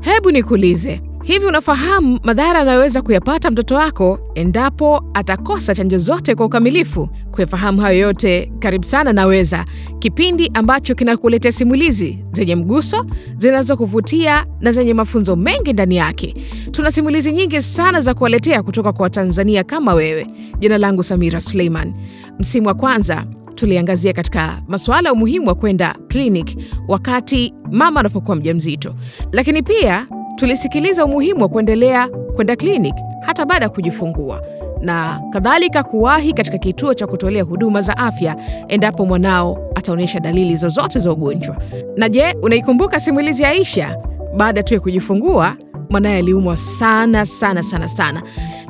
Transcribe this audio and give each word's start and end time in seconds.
Hebu 0.00 0.30
nikuulize, 0.30 1.00
hivi 1.28 1.46
unafahamu 1.46 2.20
madhara 2.22 2.60
anayoweza 2.60 3.02
kuyapata 3.02 3.50
mtoto 3.50 3.74
wako 3.74 4.18
endapo 4.34 5.04
atakosa 5.14 5.74
chanjo 5.74 5.98
zote 5.98 6.34
kwa 6.34 6.46
ukamilifu? 6.46 7.08
Kuyafahamu 7.32 7.80
hayo 7.80 7.98
yote, 7.98 8.52
karibu 8.58 8.84
sana 8.84 9.12
Naweza, 9.12 9.64
kipindi 9.98 10.50
ambacho 10.54 10.94
kinakuletea 10.94 11.52
simulizi 11.52 12.18
zenye 12.32 12.56
mguso, 12.56 13.06
zinazokuvutia 13.36 14.46
na 14.60 14.72
zenye 14.72 14.94
mafunzo 14.94 15.36
mengi 15.36 15.72
ndani 15.72 15.96
yake. 15.96 16.34
Tuna 16.70 16.90
simulizi 16.90 17.32
nyingi 17.32 17.62
sana 17.62 18.00
za 18.00 18.14
kuwaletea 18.14 18.62
kutoka 18.62 18.92
kwa 18.92 19.02
Watanzania 19.02 19.64
kama 19.64 19.94
wewe. 19.94 20.26
Jina 20.58 20.78
langu 20.78 21.02
Samira 21.02 21.40
Suleiman. 21.40 21.94
Msimu 22.38 22.66
wa 22.66 22.74
kwanza 22.74 23.24
tuliangazia 23.54 24.12
katika 24.12 24.62
masuala 24.68 25.08
ya 25.08 25.12
umuhimu 25.12 25.46
wa 25.48 25.54
kwenda 25.54 25.96
clinic 26.08 26.58
wakati 26.88 27.54
mama 27.72 28.00
anapokuwa 28.00 28.36
mjamzito, 28.36 28.94
lakini 29.32 29.62
pia 29.62 30.06
tulisikiliza 30.38 31.04
umuhimu 31.04 31.42
wa 31.42 31.48
kuendelea 31.48 32.08
kwenda 32.08 32.56
klinik 32.56 32.94
hata 33.20 33.44
baada 33.46 33.64
ya 33.64 33.68
kujifungua 33.70 34.42
na 34.80 35.20
kadhalika, 35.32 35.82
kuwahi 35.82 36.32
katika 36.32 36.58
kituo 36.58 36.94
cha 36.94 37.06
kutolea 37.06 37.42
huduma 37.42 37.80
za 37.80 37.96
afya 37.96 38.36
endapo 38.68 39.06
mwanao 39.06 39.58
ataonyesha 39.74 40.20
dalili 40.20 40.56
zozote 40.56 40.98
za 40.98 41.12
ugonjwa. 41.12 41.56
Na 41.96 42.08
je, 42.08 42.34
unaikumbuka 42.42 43.00
simulizi 43.00 43.42
ya 43.42 43.48
Aisha? 43.48 43.96
Baada 44.36 44.62
tu 44.62 44.74
ya 44.74 44.80
kujifungua 44.80 45.56
mwanaye 45.90 46.18
aliumwa 46.18 46.56
sana 46.56 47.26
sana 47.26 47.62
sana 47.62 47.88
sana, 47.88 48.22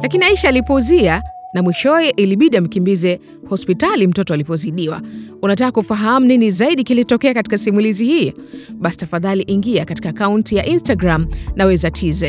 lakini 0.03 0.25
Aisha 0.25 0.49
alipouzia 0.49 1.23
na 1.55 1.63
mwishowe 1.63 2.11
ilibidi 2.11 2.57
amkimbize 2.57 3.21
hospitali 3.49 4.07
mtoto 4.07 4.35
alipozidiwa. 4.35 5.03
Unataka 5.43 5.73
kufahamu 5.73 6.27
nini 6.27 6.51
zaidi 6.51 6.85
kilitokea 6.85 7.35
katika 7.35 7.59
simulizi 7.59 8.05
hii? 8.05 8.33
Basi 8.75 8.97
tafadhali 8.99 9.43
ingia 9.43 9.85
katika 9.85 10.09
akaunti 10.09 10.57
ya 10.57 10.67
Instagram 10.67 11.27
Naweza 11.57 11.91
TZ, 11.91 12.25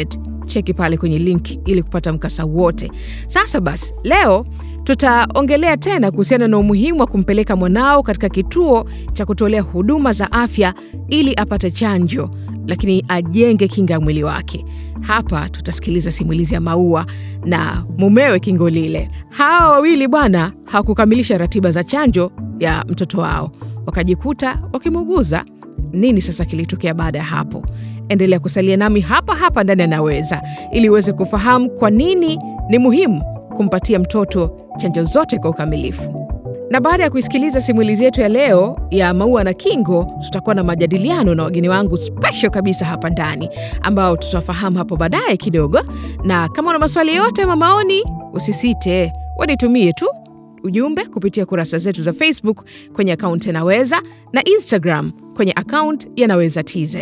cheki 0.45 0.73
pale 0.73 0.97
kwenye 0.97 1.17
link 1.17 1.67
ili 1.67 1.83
kupata 1.83 2.13
mkasa 2.13 2.45
wote. 2.45 2.91
Sasa 3.27 3.59
basi, 3.61 3.93
leo 4.03 4.45
tutaongelea 4.89 5.77
tena 5.77 6.11
kuhusiana 6.11 6.47
na 6.47 6.57
umuhimu 6.57 6.99
wa 6.99 7.07
kumpeleka 7.07 7.55
mwanao 7.55 8.03
katika 8.03 8.29
kituo 8.29 8.85
cha 9.13 9.25
kutolea 9.25 9.61
huduma 9.61 10.13
za 10.13 10.31
afya 10.31 10.73
ili 11.09 11.33
apate 11.35 11.71
chanjo 11.71 12.29
lakini 12.67 13.05
ajenge 13.07 13.67
kinga 13.67 13.93
ya 13.93 13.99
mwili 13.99 14.23
wake. 14.23 14.65
Hapa 15.01 15.49
tutasikiliza 15.49 16.11
simulizi 16.11 16.53
ya 16.53 16.61
Maua 16.61 17.05
na 17.45 17.85
mumewe 17.97 18.39
Kingolile. 18.39 19.07
Hawa 19.29 19.71
wawili 19.71 20.07
bwana 20.07 20.51
hawakukamilisha 20.65 21.37
ratiba 21.37 21.71
za 21.71 21.83
chanjo 21.83 22.31
ya 22.59 22.85
mtoto 22.87 23.17
wao, 23.21 23.51
wakajikuta 23.85 24.61
wakimuuguza. 24.73 25.45
Nini 25.91 26.21
sasa 26.21 26.45
kilitokea 26.45 26.93
baada 26.93 27.19
ya 27.19 27.25
hapo? 27.25 27.65
Endelea 28.09 28.39
kusalia 28.39 28.77
nami 28.77 29.01
hapa 29.01 29.35
hapa 29.35 29.63
ndani 29.63 29.81
ya 29.81 29.87
Naweza 29.87 30.41
ili 30.73 30.89
uweze 30.89 31.13
kufahamu 31.13 31.69
kwa 31.69 31.89
nini 31.89 32.39
ni 32.69 32.77
muhimu 32.77 33.38
kumpatia 33.57 33.99
mtoto 33.99 34.57
chanjo 34.77 35.03
zote 35.03 35.39
kwa 35.39 35.49
ukamilifu. 35.49 36.29
Na 36.69 36.81
baada 36.81 37.03
ya 37.03 37.09
kuisikiliza 37.09 37.61
simulizi 37.61 38.03
yetu 38.03 38.21
ya 38.21 38.29
leo 38.29 38.79
ya 38.91 39.13
Maua 39.13 39.43
na 39.43 39.53
Kingo, 39.53 40.07
tutakuwa 40.21 40.55
na 40.55 40.63
majadiliano 40.63 41.35
na 41.35 41.43
wageni 41.43 41.69
wangu 41.69 41.97
spesho 41.97 42.49
kabisa 42.49 42.85
hapa 42.85 43.09
ndani, 43.09 43.49
ambao 43.81 44.17
tutafahamu 44.17 44.77
hapo 44.77 44.97
baadaye 44.97 45.37
kidogo. 45.37 45.79
Na 46.23 46.49
kama 46.49 46.69
una 46.69 46.79
maswali 46.79 47.15
yote 47.15 47.41
ama 47.43 47.55
maoni, 47.55 48.03
usisite 48.33 49.13
wanitumie 49.37 49.93
tu 49.93 50.05
ujumbe 50.63 51.05
kupitia 51.05 51.45
kurasa 51.45 51.77
zetu 51.77 52.03
za 52.03 52.13
Facebook 52.13 52.65
kwenye 52.93 53.11
akaunti 53.13 53.49
Yanaweza 53.49 54.01
na 54.33 54.43
Instagram 54.43 55.11
kwenye 55.35 55.51
akaunti 55.55 56.07
Yanaweza 56.15 56.63
TZ. 56.63 56.97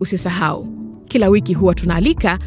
Usisahau, 0.00 0.66
kila 1.08 1.28
wiki 1.28 1.54
huwa 1.54 1.74
tunaalika 1.74 2.38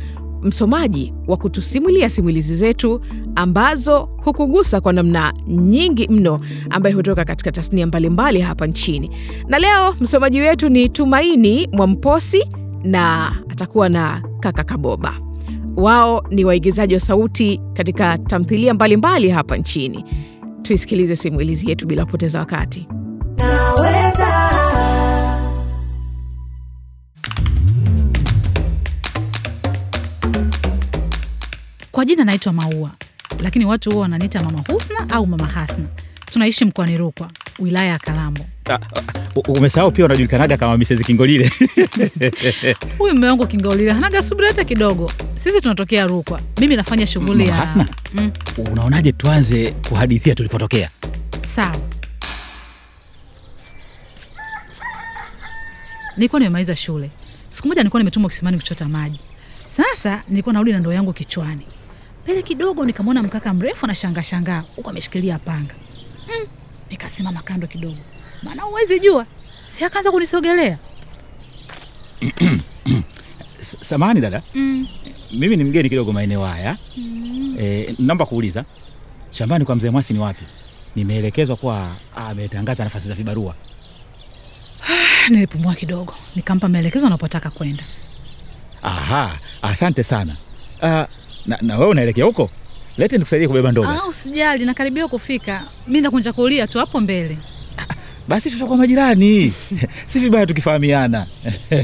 msomaji 0.43 1.13
wa 1.27 1.37
kutusimulia 1.37 2.09
simulizi 2.09 2.55
zetu 2.55 3.01
ambazo 3.35 4.09
hukugusa 4.23 4.81
kwa 4.81 4.93
namna 4.93 5.33
nyingi 5.47 6.07
mno, 6.07 6.39
ambaye 6.69 6.95
hutoka 6.95 7.25
katika 7.25 7.51
tasnia 7.51 7.87
mbalimbali 7.87 8.41
hapa 8.41 8.67
nchini. 8.67 9.09
Na 9.47 9.59
leo 9.59 9.95
msomaji 9.99 10.39
wetu 10.41 10.69
ni 10.69 10.89
Tumaini 10.89 11.69
Mwamposi 11.73 12.47
na 12.83 13.31
atakuwa 13.49 13.89
na 13.89 14.21
kaka 14.39 14.63
Kaboba. 14.63 15.13
Wao 15.75 16.23
ni 16.29 16.45
waigizaji 16.45 16.93
wa 16.93 16.99
sauti 16.99 17.61
katika 17.73 18.17
tamthilia 18.17 18.73
mbalimbali 18.73 19.29
hapa 19.29 19.57
nchini. 19.57 20.05
Tuisikilize 20.61 21.15
simulizi 21.15 21.69
yetu 21.69 21.87
bila 21.87 22.05
kupoteza 22.05 22.39
wakati. 22.39 22.87
Naweza. 23.37 24.00
Kwa 32.01 32.05
jina 32.05 32.23
naitwa 32.23 32.53
Maua, 32.53 32.91
lakini 33.39 33.65
watu 33.65 33.89
huwa 33.91 34.01
wananiita 34.01 34.43
Mama 34.43 34.63
Husna 34.67 35.09
au 35.09 35.27
Mama 35.27 35.45
Hasna. 35.45 35.85
Tunaishi 36.25 36.65
mkoani 36.65 36.97
Rukwa, 36.97 37.29
wilaya 37.59 37.87
ya 37.87 37.97
Kalambo. 37.99 38.45
Ah, 38.69 38.73
ah, 38.73 38.79
umesahau 39.51 39.91
pia 39.91 40.05
unajulikanaga 40.05 40.57
kama 40.57 40.77
Mrs. 40.77 41.01
Kingolile. 41.05 41.51
Huyu 42.97 43.13
mume 43.13 43.27
wangu 43.27 43.47
Kingolile 43.47 43.91
hanaga 43.91 44.23
subira 44.23 44.47
hata 44.47 44.63
kidogo. 44.63 45.11
Sisi 45.35 45.61
tunatokea 45.61 46.07
Rukwa, 46.07 46.41
mimi 46.59 46.75
nafanya 46.75 47.07
shughuli 47.07 47.47
ya 47.47 47.55
Hasna, 47.55 47.87
mm, 48.13 48.31
unaonaje 48.71 49.11
tuanze 49.11 49.71
kuhadithia 49.89 50.35
tulipotokea? 50.35 50.89
sawa. 51.41 51.77
Nilikuwa 56.17 56.39
nimemaliza 56.39 56.75
shule. 56.75 57.11
Siku 57.49 57.67
moja 57.67 57.81
nilikuwa 57.81 57.99
nimetumwa 58.01 58.29
kisimani 58.29 58.57
kuchota 58.57 58.87
maji. 58.87 59.19
Sasa 59.67 60.23
nilikuwa 60.29 60.53
narudi 60.53 60.71
na 60.71 60.79
ndoo 60.79 60.93
yangu 60.93 61.13
kichwani. 61.13 61.67
Mbele 62.23 62.41
kidogo 62.41 62.85
nikamwona 62.85 63.23
mkaka 63.23 63.53
mrefu 63.53 63.87
na 63.87 63.95
shanga 63.95 64.23
shangaa 64.23 64.63
huku 64.75 64.89
ameshikilia 64.89 65.39
panga. 65.39 65.75
Mm, 66.27 66.47
nikasimama 66.89 67.41
kando 67.41 67.67
kidogo, 67.67 67.97
maana 68.43 68.63
huwezi 68.63 68.99
jua, 68.99 69.25
si 69.67 69.83
akaanza 69.83 70.11
kunisogelea. 70.11 70.77
Samani 73.81 74.21
dada, 74.21 74.41
Mm, 74.55 74.87
mimi 75.31 75.57
ni 75.57 75.63
mgeni 75.63 75.89
kidogo 75.89 76.11
maeneo 76.11 76.45
haya. 76.45 76.77
E, 77.59 77.95
naomba 77.99 78.25
kuuliza 78.25 78.65
shambani 79.31 79.65
kwa 79.65 79.75
mzee 79.75 79.89
Mwasi 79.89 80.13
ni 80.13 80.19
wapi? 80.19 80.45
Nimeelekezwa 80.95 81.55
kuwa 81.55 81.95
ametangaza 82.15 82.83
nafasi 82.83 83.07
za 83.07 83.13
vibarua. 83.15 83.55
nilipumua 85.29 85.75
kidogo, 85.75 86.13
nikampa 86.35 86.67
maelekezo 86.67 87.07
anapotaka 87.07 87.49
kwenda. 87.49 87.83
Aha, 88.81 89.39
asante 89.61 90.03
sana. 90.03 90.35
Ah, 90.83 91.07
na, 91.45 91.57
na 91.61 91.77
wewe 91.77 91.91
unaelekea 91.91 92.25
huko? 92.25 92.49
Lete 92.97 93.17
nikusaidie 93.17 93.47
kubeba 93.47 93.71
ndoo 93.71 93.83
Ah, 93.85 94.07
usijali, 94.09 94.65
nakaribia 94.65 95.07
kufika. 95.07 95.63
Mi 95.87 96.01
nakunja 96.01 96.33
kulia 96.33 96.67
tu 96.67 96.79
hapo 96.79 97.01
mbele. 97.01 97.37
Basi 98.27 98.51
tutakuwa 98.51 98.77
majirani, 98.77 99.53
si 100.07 100.19
vibaya 100.19 100.45
tukifahamiana. 100.45 101.27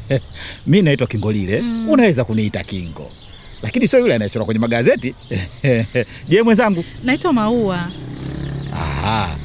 mi 0.68 0.82
naitwa 0.82 1.08
Kingolile, 1.08 1.64
unaweza 1.90 2.24
kuniita 2.24 2.64
Kingo, 2.64 3.12
lakini 3.64 3.88
sio 3.88 4.00
yule 4.00 4.16
anayechora 4.16 4.46
kwenye 4.46 4.60
magazeti. 4.60 5.16
Je, 6.28 6.42
mwenzangu? 6.42 6.86
Naitwa 7.04 7.34
Maua. 7.34 7.92
Aha. 8.74 9.30
Ah, 9.32 9.36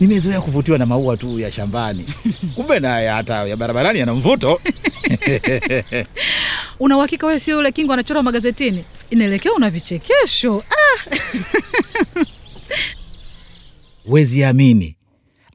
Nimezoea 0.00 0.40
kuvutiwa 0.40 0.78
na 0.78 0.86
maua 0.86 1.16
tu 1.16 1.40
ya 1.40 1.50
shambani, 1.52 2.06
kumbe 2.54 2.80
na 2.80 3.12
hata 3.12 3.46
ya 3.46 3.56
barabarani 3.56 3.98
yana 3.98 4.14
mvuto. 4.14 4.60
Una 6.80 6.96
uhakika 6.96 7.26
wewe 7.26 7.40
sio 7.40 7.56
yule 7.56 7.72
kingo 7.72 7.92
anachora 7.92 8.22
magazetini? 8.22 8.84
Inaelekea 9.10 9.52
una 9.52 9.70
vichekesho. 9.70 10.64
Ah, 10.70 11.16
Wezi 14.06 14.44
amini 14.44 14.96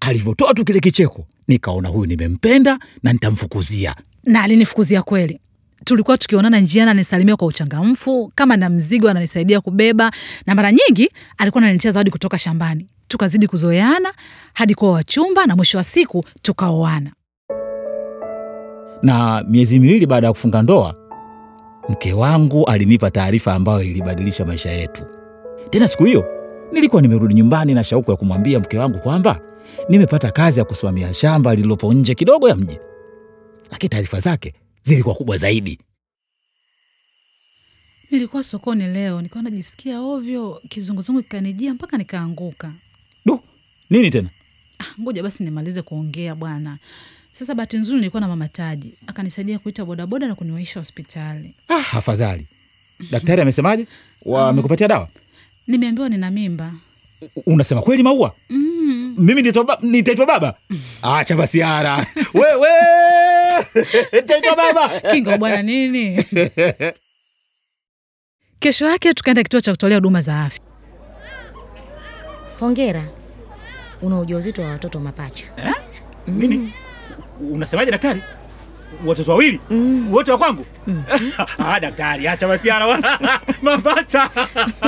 alivyotoa 0.01 0.53
tu 0.53 0.65
kile 0.65 0.79
kicheko, 0.79 1.27
nikaona 1.47 1.89
huyu 1.89 2.05
nimempenda 2.05 2.79
na 3.03 3.13
nitamfukuzia. 3.13 3.95
na 4.23 4.43
alinifukuzia 4.43 5.01
kweli. 5.01 5.39
Tulikuwa 5.85 6.17
tukionana 6.17 6.59
njiani, 6.59 6.91
anisalimia 6.91 7.35
kwa 7.35 7.47
uchangamfu, 7.47 8.31
kama 8.35 8.57
na 8.57 8.69
mzigo 8.69 9.09
ananisaidia 9.09 9.61
kubeba, 9.61 10.11
na 10.45 10.55
mara 10.55 10.71
nyingi 10.71 11.09
alikuwa 11.37 11.61
ananiletea 11.63 11.91
zawadi 11.91 12.11
kutoka 12.11 12.37
shambani. 12.37 12.87
Tukazidi 13.07 13.47
kuzoeana 13.47 14.13
hadi 14.53 14.75
kuwa 14.75 14.91
wachumba, 14.91 15.45
na 15.45 15.55
mwisho 15.55 15.77
wa 15.77 15.83
siku 15.83 16.25
tukaoana. 16.41 17.11
Na 19.01 19.43
miezi 19.49 19.79
miwili 19.79 20.05
baada 20.05 20.27
ya 20.27 20.33
kufunga 20.33 20.61
ndoa, 20.61 20.95
mke 21.89 22.13
wangu 22.13 22.65
alinipa 22.65 23.11
taarifa 23.11 23.53
ambayo 23.53 23.83
ilibadilisha 23.83 24.45
maisha 24.45 24.71
yetu. 24.71 25.01
Tena 25.69 25.87
siku 25.87 26.05
hiyo 26.05 26.25
nilikuwa 26.71 27.01
nimerudi 27.01 27.33
nyumbani 27.33 27.73
na 27.73 27.83
shauku 27.83 28.11
ya 28.11 28.17
kumwambia 28.17 28.59
mke 28.59 28.77
wangu 28.77 28.99
kwamba 28.99 29.41
nimepata 29.89 30.31
kazi 30.31 30.59
ya 30.59 30.65
kusimamia 30.65 31.13
shamba 31.13 31.55
lililopo 31.55 31.93
nje 31.93 32.15
kidogo 32.15 32.49
ya 32.49 32.55
mji, 32.55 32.79
lakini 33.71 33.89
taarifa 33.89 34.19
zake 34.19 34.53
zilikuwa 34.83 35.15
kubwa 35.15 35.37
zaidi. 35.37 35.79
Nilikuwa 38.11 38.43
sokoni 38.43 38.87
leo, 38.87 39.21
nikawa 39.21 39.43
najisikia 39.43 40.01
ovyo, 40.01 40.61
kizunguzungu 40.69 41.21
kikanijia 41.23 41.73
mpaka 41.73 41.97
nikaanguka. 41.97 42.73
Du, 43.25 43.39
nini 43.89 44.09
tena? 44.09 44.29
Ah, 44.79 45.01
Ngoja 45.01 45.23
basi 45.23 45.43
nimalize 45.43 45.81
kuongea 45.81 46.35
bwana. 46.35 46.77
Sasa 47.33 47.55
bahati 47.55 47.77
nzuri 47.77 47.97
nilikuwa 47.97 48.21
na 48.21 48.27
mama 48.27 48.47
Taji, 48.47 48.93
akanisaidia 49.07 49.59
kuita 49.59 49.85
bodaboda 49.85 50.27
na 50.27 50.35
kuniwaisha 50.35 50.79
hospitali. 50.79 51.53
Ah, 51.69 51.97
afadhali. 51.97 52.45
Daktari 53.11 53.41
amesemaje? 53.41 53.87
Wamekupatia 54.25 54.87
dawa? 54.87 55.07
Nimeambiwa 55.67 56.09
nina 56.09 56.31
mimba. 56.31 56.73
Unasema 57.45 57.81
kweli 57.81 58.03
Maua? 58.03 58.33
Mm. 58.49 59.15
Mimi 59.17 59.41
nitaitwa 59.81 60.25
baba? 60.25 60.55
Acha 61.01 61.35
basi 61.35 61.63
ara 61.63 62.05
Wewe! 62.33 62.69
Nitaitwa 64.13 64.55
baba. 64.55 64.99
Kingo 65.11 65.37
bwana 65.37 65.61
nini? 65.61 66.25
Kesho 68.59 68.85
yake 68.85 69.13
tukaenda 69.13 69.43
kituo 69.43 69.61
cha 69.61 69.71
kutolea 69.71 69.97
huduma 69.97 70.21
za 70.21 70.41
afya. 70.43 70.61
Hongera, 72.59 73.07
una 74.01 74.19
ujauzito 74.19 74.61
wa 74.61 74.67
watoto 74.69 74.99
mapacha. 74.99 75.45
Nini? 76.27 76.73
Unasemaje 77.51 77.91
daktari? 77.91 78.21
Watoto 79.05 79.31
wawili? 79.31 79.59
Wote 80.11 80.31
wa 80.31 80.37
kwangu? 80.37 80.65
Ah, 81.57 81.79
daktari, 81.79 82.27
acha 82.27 82.47
basi 82.47 82.69
hara. 82.69 82.97
Mapacha. 83.61 84.29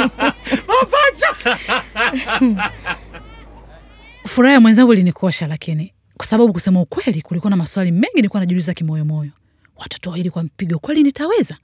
Mapacha. 0.69 1.57
Furaha 4.28 4.54
ya 4.54 4.60
mwenzangu 4.62 4.94
ilinikosha, 4.94 5.48
lakini 5.48 5.94
kwa 6.18 6.25
sababu 6.25 6.54
kusema 6.54 6.81
ukweli, 6.81 7.22
kulikuwa 7.22 7.50
na 7.50 7.56
maswali 7.56 7.92
mengi 7.92 8.16
nilikuwa 8.16 8.40
najiuliza 8.40 8.74
kimoyomoyo. 8.74 9.31
Watoto 9.75 10.10
wawili 10.10 10.30
kwa 10.30 10.44
mpigo, 10.44 10.80
kweli 10.80 11.04
nitaweza? 11.04 11.58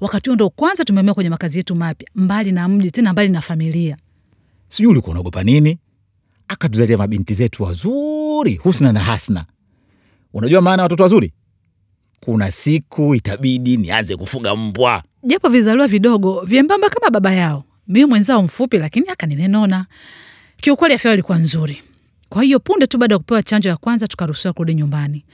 Wakati 0.00 0.30
huo 0.30 0.34
ndo 0.34 0.50
kwanza 0.50 0.84
tumehamia 0.84 1.14
kwenye 1.14 1.30
makazi 1.30 1.58
yetu 1.58 1.76
mapya, 1.76 2.08
mbali 2.14 2.52
na 2.52 2.68
mji, 2.68 2.90
tena 2.90 3.12
mbali 3.12 3.28
na 3.28 3.40
familia. 3.40 3.96
Sijui 4.68 4.90
ulikuwa 4.90 5.10
unaogopa 5.10 5.42
nini? 5.42 5.78
Akatuzalia 6.48 6.98
mabinti 6.98 7.34
zetu 7.34 7.62
wazuri, 7.62 8.54
Husna 8.56 8.92
na 8.92 9.00
Hasna. 9.00 9.44
Unajua 10.36 10.60
maana 10.62 10.82
watoto 10.82 11.02
wazuri? 11.02 11.32
Kuna 12.20 12.50
siku 12.50 13.14
itabidi 13.14 13.76
nianze 13.76 14.16
kufuga 14.16 14.56
mbwa. 14.56 15.02
japo 15.22 15.48
vizaliwa 15.48 15.86
vidogo 15.88 16.40
vyembamba 16.40 16.88
kama 16.88 17.10
baba 17.10 17.32
yao. 17.34 17.64
Mimi 17.88 18.04
mwenzao 18.06 18.42
mfupi, 18.42 18.78
lakini 18.78 19.08
akaninenona. 19.08 19.86
Kiukweli 20.56 20.94
afya 20.94 21.12
ilikuwa 21.12 21.38
nzuri. 21.38 21.82
Kwa 22.28 22.42
hiyo 22.42 22.60
punde 22.60 22.86
tu 22.86 22.98
baada 22.98 23.14
ya 23.14 23.18
kupewa 23.18 23.42
chanjo 23.42 23.68
ya 23.68 23.76
kwanza 23.76 24.08
tukaruhusiwa 24.08 24.52
kurudi 24.54 24.74
nyumbani, 24.74 25.24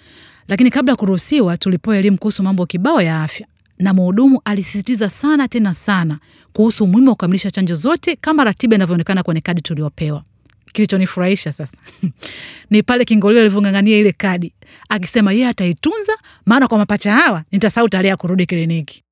lakini 0.48 0.70
kabla 0.70 0.92
ya 0.92 0.96
kuruhusiwa 0.96 1.56
tulipewa 1.56 1.96
elimu 1.96 2.18
kuhusu 2.18 2.42
mambo 2.42 2.66
kibao 2.66 3.02
ya 3.02 3.22
afya, 3.22 3.46
na 3.78 3.92
mhudumu 3.94 4.40
alisisitiza 4.44 5.10
sana 5.10 5.48
tena 5.48 5.74
sana 5.74 6.18
kuhusu 6.52 6.84
umuhimu 6.84 7.08
wa 7.08 7.14
kukamilisha 7.14 7.50
chanjo 7.50 7.74
zote 7.74 8.16
kama 8.16 8.44
ratiba 8.44 8.74
inavyoonekana 8.76 9.22
kwenye 9.22 9.40
kadi 9.40 9.60
tuliopewa. 9.62 10.24
Kilichonifurahisha 10.72 11.52
sasa 11.52 11.76
ni 12.70 12.82
pale 12.82 13.04
Kingolile 13.04 13.40
alivyong'ang'ania 13.40 13.96
ile 13.98 14.12
kadi 14.12 14.52
akisema 14.88 15.32
yeye 15.32 15.48
ataitunza, 15.48 16.12
maana 16.46 16.68
kwa 16.68 16.78
mapacha 16.78 17.12
hawa 17.12 17.42
nitasahau 17.52 17.88
tarehe 17.88 18.08
ya 18.08 18.16
kurudi 18.16 18.46
kliniki. 18.46 19.02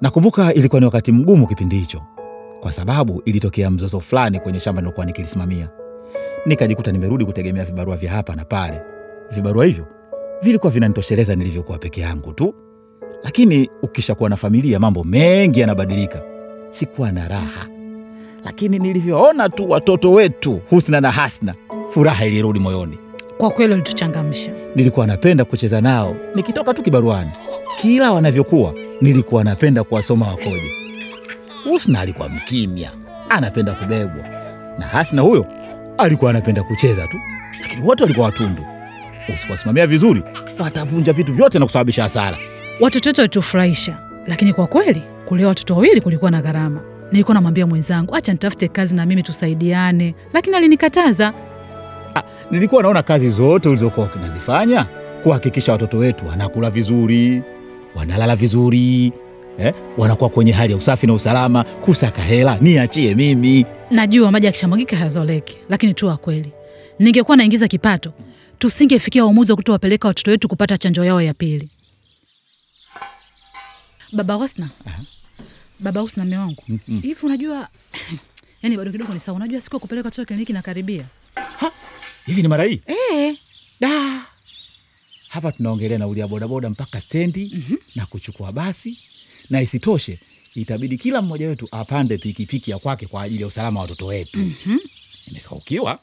Nakumbuka 0.00 0.54
ilikuwa 0.54 0.80
ni 0.80 0.86
wakati 0.86 1.12
mgumu 1.12 1.46
kipindi 1.46 1.76
hicho, 1.76 2.02
kwa 2.60 2.72
sababu 2.72 3.22
ilitokea 3.24 3.70
mzozo 3.70 4.00
fulani 4.00 4.40
kwenye 4.40 4.60
shamba 4.60 4.82
nilokuwa 4.82 5.06
nikilisimamia. 5.06 5.68
Nikajikuta 6.46 6.92
nimerudi 6.92 7.24
kutegemea 7.24 7.64
vibarua 7.64 7.96
vya 7.96 8.12
hapa 8.12 8.34
na 8.36 8.44
pale. 8.44 8.80
Vibarua 9.30 9.64
hivyo 9.64 9.86
vilikuwa 10.42 10.72
vinanitosheleza 10.72 11.34
nilivyokuwa 11.36 11.78
peke 11.78 12.00
yangu 12.00 12.32
tu, 12.32 12.54
lakini 13.24 13.70
ukishakuwa 13.82 14.30
na 14.30 14.36
familia 14.36 14.78
mambo 14.78 15.04
mengi 15.04 15.60
yanabadilika. 15.60 16.22
Sikuwa 16.70 17.12
na 17.12 17.28
raha, 17.28 17.68
lakini 18.44 18.78
nilivyoona 18.78 19.48
tu 19.48 19.70
watoto 19.70 20.12
wetu 20.12 20.60
Husna 20.70 21.00
na 21.00 21.10
Hasna, 21.10 21.54
furaha 21.90 22.26
ilirudi 22.26 22.58
moyoni. 22.58 22.98
Kwa 23.38 23.50
kweli 23.50 23.72
walituchangamsha. 23.72 24.52
Nilikuwa 24.76 25.06
napenda 25.06 25.44
kucheza 25.44 25.80
nao 25.80 26.16
nikitoka 26.34 26.74
tu 26.74 26.82
kibaruani. 26.82 27.30
Kila 27.80 28.12
wanavyokuwa 28.12 28.74
nilikuwa 29.00 29.44
napenda 29.44 29.84
kuwasoma 29.84 30.26
wakoje. 30.28 30.72
Husna 31.64 32.00
alikuwa 32.00 32.28
mkimya, 32.28 32.90
anapenda 33.28 33.72
kubebwa, 33.72 34.28
na 34.78 34.86
Hasna 34.86 35.22
huyo 35.22 35.46
alikuwa 35.98 36.30
anapenda 36.30 36.62
kucheza 36.62 37.06
tu, 37.06 37.16
lakini 37.62 37.82
wote 37.86 38.02
walikuwa 38.04 38.26
watundu. 38.26 38.62
Usipowasimamia 39.34 39.86
vizuri, 39.86 40.22
watavunja 40.58 41.12
vitu 41.12 41.32
vyote 41.32 41.58
na 41.58 41.64
kusababisha 41.64 42.02
hasara. 42.02 42.36
Watoto 42.80 43.08
wetu 43.08 43.20
walitufurahisha, 43.20 43.98
lakini 44.26 44.52
kwa 44.52 44.66
kweli 44.66 45.02
kulea 45.26 45.48
watoto 45.48 45.74
wawili 45.74 46.00
kulikuwa 46.00 46.30
na 46.30 46.42
gharama. 46.42 46.80
Nilikuwa 47.12 47.34
namwambia 47.34 47.66
mwenzangu, 47.66 48.14
acha 48.14 48.32
nitafute 48.32 48.68
kazi 48.68 48.94
na 48.94 49.06
mimi 49.06 49.22
tusaidiane, 49.22 50.14
lakini 50.32 50.56
alinikataza. 50.56 51.32
Nilikuwa 52.50 52.82
naona 52.82 53.02
kazi 53.02 53.30
zote 53.30 53.68
ulizokuwa 53.68 54.10
unazifanya 54.16 54.84
kuhakikisha 55.22 55.72
watoto 55.72 55.98
wetu 55.98 56.26
wanakula 56.28 56.70
vizuri, 56.70 57.42
wanalala 57.94 58.36
vizuri, 58.36 59.12
eh, 59.58 59.74
wanakuwa 59.98 60.30
kwenye 60.30 60.52
hali 60.52 60.72
ya 60.72 60.78
usafi 60.78 61.06
na 61.06 61.12
usalama. 61.14 61.64
Kusaka 61.64 62.22
hela 62.22 62.58
niachie 62.60 63.14
mimi. 63.14 63.66
Najua 63.90 64.30
maji 64.30 64.46
akishamwagika 64.46 64.96
hayazoleki, 64.96 65.58
lakini 65.68 65.94
tu 65.94 66.06
wa 66.06 66.16
kweli, 66.16 66.52
ningekuwa 66.98 67.36
naingiza 67.36 67.68
kipato, 67.68 68.12
tusingefikia 68.58 69.24
uamuzi 69.26 69.52
wa 69.52 69.56
kutowapeleka 69.56 70.08
watoto 70.08 70.30
wetu 70.30 70.48
kupata 70.48 70.78
chanjo 70.78 71.04
yao 71.04 71.22
ya 71.22 71.34
pili. 71.34 71.68
Baba 74.12 74.34
Husna, 74.34 74.68
baba 75.82 76.02
Usna 76.02 76.24
na 76.24 76.30
mume 76.30 76.38
wangu, 76.38 76.64
hivi 77.02 77.16
unajua 77.22 77.68
yani 78.62 78.76
bado 78.76 78.92
kidogo 78.92 79.14
ni 79.14 79.20
sawa. 79.20 79.36
Unajua 79.36 79.60
siku 79.60 79.76
ya 79.76 79.80
kupeleka 79.80 80.06
watoto 80.06 80.26
kliniki 80.26 80.52
nakaribia. 80.52 81.04
Hivi 82.26 82.42
ni 82.42 82.48
mara 82.48 82.64
hii? 82.64 82.80
Eh, 82.86 83.36
da. 83.80 84.22
Hapa 85.28 85.52
tunaongelea 85.52 85.98
nauli 85.98 86.20
ya 86.20 86.28
bodaboda 86.28 86.70
mpaka 86.70 87.00
stendi 87.00 87.64
na 87.94 88.06
kuchukua 88.06 88.52
basi, 88.52 88.98
na 89.50 89.60
isitoshe 89.62 90.18
itabidi 90.54 90.98
kila 90.98 91.22
mmoja 91.22 91.48
wetu 91.48 91.68
apande 91.70 92.18
pikipiki 92.18 92.70
ya 92.70 92.78
kwake 92.78 93.06
kwa 93.06 93.22
ajili 93.22 93.40
ya 93.42 93.46
usalama 93.48 93.80
wa 93.80 93.82
watoto 93.82 94.06
wetu. 94.06 94.50
Imekaukiwa 95.26 95.98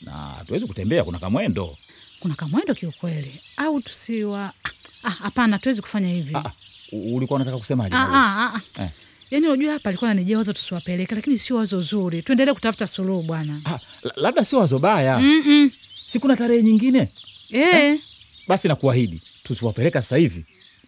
na 0.00 0.12
hatuwezi 0.12 0.66
kutembea, 0.66 1.04
kuna 1.04 1.18
kamwendo. 1.18 1.76
kuna 2.20 2.34
kamwendo 2.34 2.74
kiukweli, 2.74 3.40
au 3.56 3.80
tusiwa 3.80 4.52
Ah, 5.02 5.10
hapana, 5.10 5.58
tuwezi 5.58 5.82
kufanya 5.82 6.08
hivi. 6.08 6.34
Ah, 6.36 6.40
u- 6.40 6.50
ulikuwa 6.92 7.36
unataka 7.36 7.58
kusemaje? 7.58 7.94
Ah, 7.96 8.08
ah, 8.12 8.54
ah. 8.78 8.82
Eh. 8.82 8.90
Yaani 9.30 9.46
unajua 9.46 9.72
hapa 9.72 9.88
alikuwa 9.88 10.10
ananijia 10.10 10.38
wazo 10.38 10.52
tusiwapeleke, 10.52 11.14
lakini 11.14 11.38
sio 11.38 11.56
wazo 11.56 11.80
zuri. 11.82 12.22
Tuendelee 12.22 12.52
kutafuta 12.52 12.86
suluhu 12.86 13.22
bwana. 13.22 13.60
Ah, 13.64 13.78
labda 14.16 14.44
sio 14.44 14.58
wazo 14.58 14.78
baya, 14.78 15.18
Mm-mm. 15.18 15.70
si 16.06 16.18
kuna 16.18 16.36
tarehe 16.36 16.62
nyingine? 16.62 17.12
Eh, 17.50 17.98
Basi 18.48 18.68
nakuahidi 18.68 19.22
tusiwapeleka 19.42 20.02
sasa 20.02 20.16
hivi, 20.16 20.44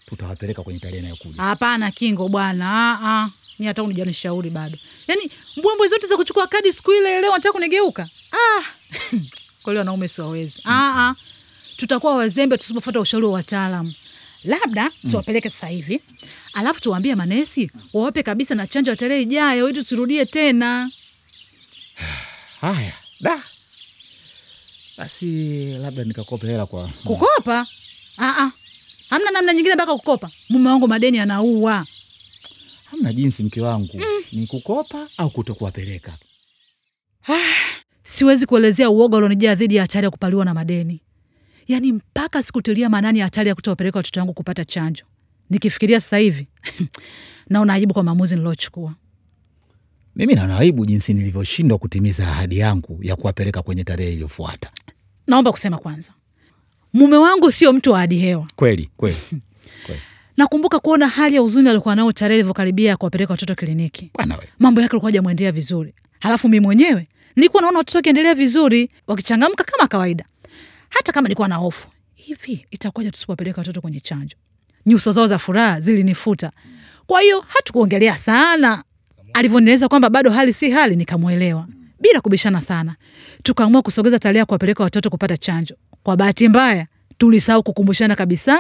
tutawapeleka 0.07 0.63
kwenye 0.63 0.81
tarehe 0.81 0.99
inayokuja. 0.99 1.43
hapana 1.43 1.91
Kingo 1.91 2.29
bwana. 2.29 2.67
Ah, 2.71 2.99
ah. 3.23 3.31
Ni 3.59 3.67
hata 3.67 3.83
unijanishauri 3.83 4.51
bado. 4.51 4.79
Yaani 5.09 5.31
mbwembwe 5.57 5.89
zote 5.89 6.07
za 6.07 6.17
kuchukua 6.17 6.47
kadi 6.47 6.73
siku 6.73 6.93
ile 6.93 7.21
leo 7.21 7.33
nataka 7.33 7.53
kunigeuka. 7.53 8.09
Ah. 8.33 8.63
Kwa 9.63 9.73
hiyo 9.73 9.79
wanaume 9.79 10.09
siwawezi. 10.09 10.55
Ah, 10.65 11.09
ah. 11.09 11.15
Tutakuwa 11.77 12.15
wazembe 12.17 12.59
tusipofuata 12.59 13.01
ushauri 13.01 13.27
wa 13.27 13.33
wataalamu. 13.33 13.95
Labda 14.45 14.91
tuwapeleke 15.11 15.51
sasa 15.51 15.67
hivi. 15.67 16.01
Alafu 16.53 16.81
tuwaambie 16.81 17.15
manesi 17.15 17.71
wawape 17.93 18.23
kabisa 18.23 18.55
na 18.55 18.67
chanjo 18.67 18.91
ya 18.91 18.97
tarehe 18.97 19.23
ijayo 19.23 19.69
ili 19.69 19.85
turudie 19.85 20.27
tena. 20.27 20.91
Haya, 22.61 22.93
da 23.21 23.43
basi 24.99 25.65
labda 25.79 26.05
nikakope 26.05 26.47
hela 26.47 26.67
kwa 26.67 26.89
Kukopa? 27.05 27.67
Ah. 28.19 28.51
Hamna 29.11 29.31
namna 29.31 29.53
nyingine 29.53 29.75
mpaka 29.75 29.95
kukopa. 29.97 30.31
Mume 30.49 30.69
wangu 30.71 30.89
madeni 30.89 31.19
anaua. 31.19 31.87
hamna 32.85 33.13
jinsi, 33.13 33.43
mke 33.43 33.61
wangu 33.61 34.01
ni 34.33 34.47
kukopa 34.47 35.09
au 35.17 35.31
kutokuwapeleka. 35.31 36.19
Siwezi 38.03 38.47
kuelezea 38.47 38.91
uoga 38.91 39.17
ulionijaa 39.17 39.55
dhidi 39.55 39.77
ya 39.77 39.83
hatari 39.83 40.05
ya 40.05 40.11
kupaliwa 40.11 40.45
na 40.45 40.55
madeni, 40.55 41.01
yaani 41.69 41.93
mpaka 41.93 42.43
sikutilia 42.43 42.89
maanani 42.89 43.19
ya 43.19 43.25
hatari 43.25 43.49
ya 43.49 43.55
kutowapeleka 43.55 43.99
watoto 43.99 44.21
wangu 44.21 44.35
kupata 44.35 44.65
chanjo. 44.65 45.05
Nikifikiria 45.51 46.01
sasa 46.01 46.17
hivi 46.19 46.47
naona 47.51 47.73
aibu 47.73 47.95
kwa 47.95 48.03
maamuzi 48.03 48.37
niliochukua. 48.37 48.95
Mimi 50.17 50.35
naona 50.35 50.59
aibu 50.59 50.87
jinsi 50.87 51.15
nilivyoshindwa 51.15 51.79
kutimiza 51.79 52.29
ahadi 52.29 52.59
yangu 52.59 52.99
ya 53.03 53.17
kuwapeleka 53.17 53.63
kwenye 53.63 53.85
tarehe 53.85 54.13
iliyofuata. 54.13 54.71
Naomba 55.27 55.51
kusema 55.53 55.79
kwanza, 55.79 56.13
mume 56.93 57.17
wangu 57.17 57.51
sio 57.51 57.73
mtu 57.73 57.93
wa 57.93 57.99
ahadi 57.99 58.19
hewa. 58.19 58.47
Kweli 58.57 58.91
kweli 58.97 59.17
kweli, 59.87 60.01
Nakumbuka 60.37 60.79
kuona 60.79 61.09
hali 61.09 61.35
ya 61.35 61.41
huzuni 61.41 61.69
alikuwa 61.69 61.97
nao 61.97 62.13
tarehe 62.13 62.35
ilivyokaribia 62.39 62.89
ya 62.91 62.97
kuwapeleka 62.97 63.33
watoto 63.33 63.55
kliniki. 63.55 64.11
Mambo 64.59 64.81
yake 64.81 64.93
alikuwa 64.93 65.11
hajamwendea 65.11 65.53
vizuri, 65.53 65.95
halafu 66.21 66.49
mi 66.49 66.61
mwenyewe 66.61 67.09
nilikuwa 67.37 67.63
naona 67.63 67.79
watoto 67.79 67.99
wakiendelea 67.99 68.35
vizuri, 68.35 68.91
wakichangamka 69.07 69.65
kama 69.65 69.89
kawaida. 69.89 70.25
Hata 70.89 71.13
kama 71.13 71.29
nilikuwa 71.29 71.49
na 71.49 71.57
hofu 71.57 71.89
hivi, 72.15 72.67
itakuwaje 72.71 73.11
tusipowapeleka 73.11 73.61
watoto 73.61 73.81
kwenye 73.81 74.01
chanjo? 74.01 74.37
nyuso 74.89 75.13
zao 75.13 75.27
za 75.27 75.39
furaha 75.39 75.81
zilinifuta. 75.81 76.51
Kwa 77.07 77.21
hiyo 77.21 77.45
hatukuongelea 77.49 78.17
sana. 78.17 78.85
Alivyonieleza 79.35 79.89
kwamba 79.89 80.11
bado 80.11 80.31
hali 80.31 80.53
si 80.53 80.71
hali, 80.71 80.97
nikamwelewa 80.97 81.67
bila 82.01 82.21
kubishana 82.21 82.61
sana. 82.61 82.97
Tukaamua 83.43 83.83
kusogeza 83.83 84.19
tarehe 84.19 84.39
ya 84.39 84.47
kuwapeleka 84.47 84.83
watoto 84.85 85.11
kupata 85.11 85.37
chanjo. 85.37 85.75
Kwa 86.03 86.17
bahati 86.17 86.49
mbaya, 86.49 86.87
tulisahau 87.19 87.63
kukumbushana 87.63 88.17
kabisa. 88.17 88.59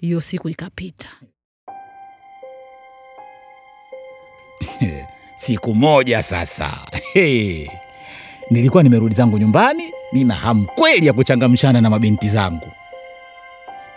Hiyo 0.00 0.20
siku 0.20 0.48
ikapita. 0.48 1.08
Siku 5.38 5.74
moja 5.74 6.22
sasa, 6.22 6.78
hey, 7.12 7.68
nilikuwa 8.50 8.82
nimerudi 8.82 9.14
zangu 9.14 9.38
nyumbani, 9.38 9.92
nina 10.12 10.34
hamu 10.34 10.66
kweli 10.66 11.06
ya 11.06 11.12
kuchangamshana 11.12 11.80
na 11.80 11.90
mabinti 11.90 12.28
zangu. 12.28 12.72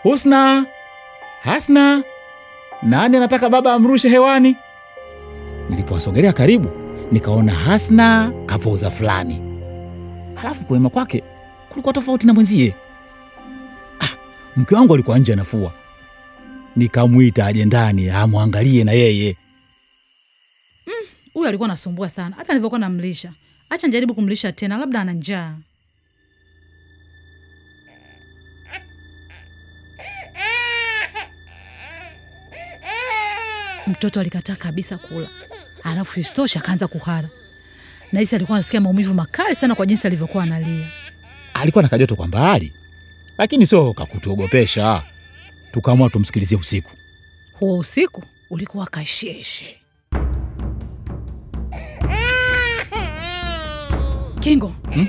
Husna, 0.02 0.66
Hasna, 1.42 2.02
nani 2.82 3.16
anataka 3.16 3.48
baba 3.48 3.72
amrushe 3.72 4.08
hewani? 4.08 4.56
Nilipowasogelea 5.70 6.32
karibu, 6.32 6.68
nikaona 7.12 7.52
Hasna 7.52 8.32
kapoza 8.46 8.90
fulani, 8.90 9.40
halafu 10.34 10.64
kuema 10.64 10.90
kwake 10.90 11.22
kulikuwa 11.68 11.94
tofauti 11.94 12.26
na 12.26 12.34
mwenzie. 12.34 12.74
Ah, 14.00 14.08
mke 14.56 14.74
wangu 14.74 14.94
alikuwa 14.94 15.18
nje 15.18 15.32
anafua, 15.32 15.72
nikamwita 16.76 17.46
aje 17.46 17.64
ndani 17.64 18.10
amwangalie 18.10 18.84
na 18.84 18.92
yeye. 18.92 19.36
Huyu 21.34 21.48
alikuwa 21.48 21.66
anasumbua 21.68 22.08
sana, 22.08 22.36
hata 22.36 22.52
nilivyokuwa 22.52 22.78
namlisha. 22.78 23.32
Acha 23.70 23.86
nijaribu 23.86 24.14
kumlisha 24.14 24.52
tena, 24.52 24.76
labda 24.78 25.00
ana 25.00 25.12
njaa. 25.12 25.54
Mtoto 33.86 34.20
alikataa 34.20 34.54
kabisa 34.56 34.98
kula, 34.98 35.28
alafu 35.84 36.20
istosha 36.20 36.60
akaanza 36.60 36.88
kuhara. 36.88 37.28
Nahisi 38.12 38.34
alikuwa 38.36 38.58
anasikia 38.58 38.80
maumivu 38.80 39.14
makali 39.14 39.54
sana 39.54 39.74
kwa 39.74 39.86
jinsi 39.86 40.06
alivyokuwa 40.06 40.44
analia. 40.44 40.86
alikuwa 41.54 41.82
na 41.82 41.88
kajoto 41.88 42.16
kwa 42.16 42.26
mbali, 42.28 42.72
lakini 43.38 43.66
sio 43.66 43.92
kakutuogopesha. 43.94 45.02
Tukaamua 45.72 46.10
tumsikilizie 46.10 46.58
usiku. 46.58 46.90
Huo 47.58 47.78
usiku 47.78 48.24
ulikuwa 48.50 48.86
kasheshe. 48.86 49.78
Kingo, 54.40 54.74
hmm? 54.94 55.06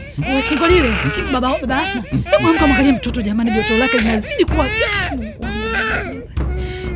Kingo 0.50 0.68
lile 0.68 0.94
baba 1.32 1.60
baba 1.62 1.80
Asma, 1.82 2.02
hebu 2.02 2.48
amka 2.50 2.68
mwangalie 2.68 2.92
mtoto 2.92 3.22
jamani, 3.22 3.52
joto 3.52 3.78
lake 3.78 3.98
linazidi 3.98 4.46
kuwa 4.46 4.58
wangu. 5.12 5.33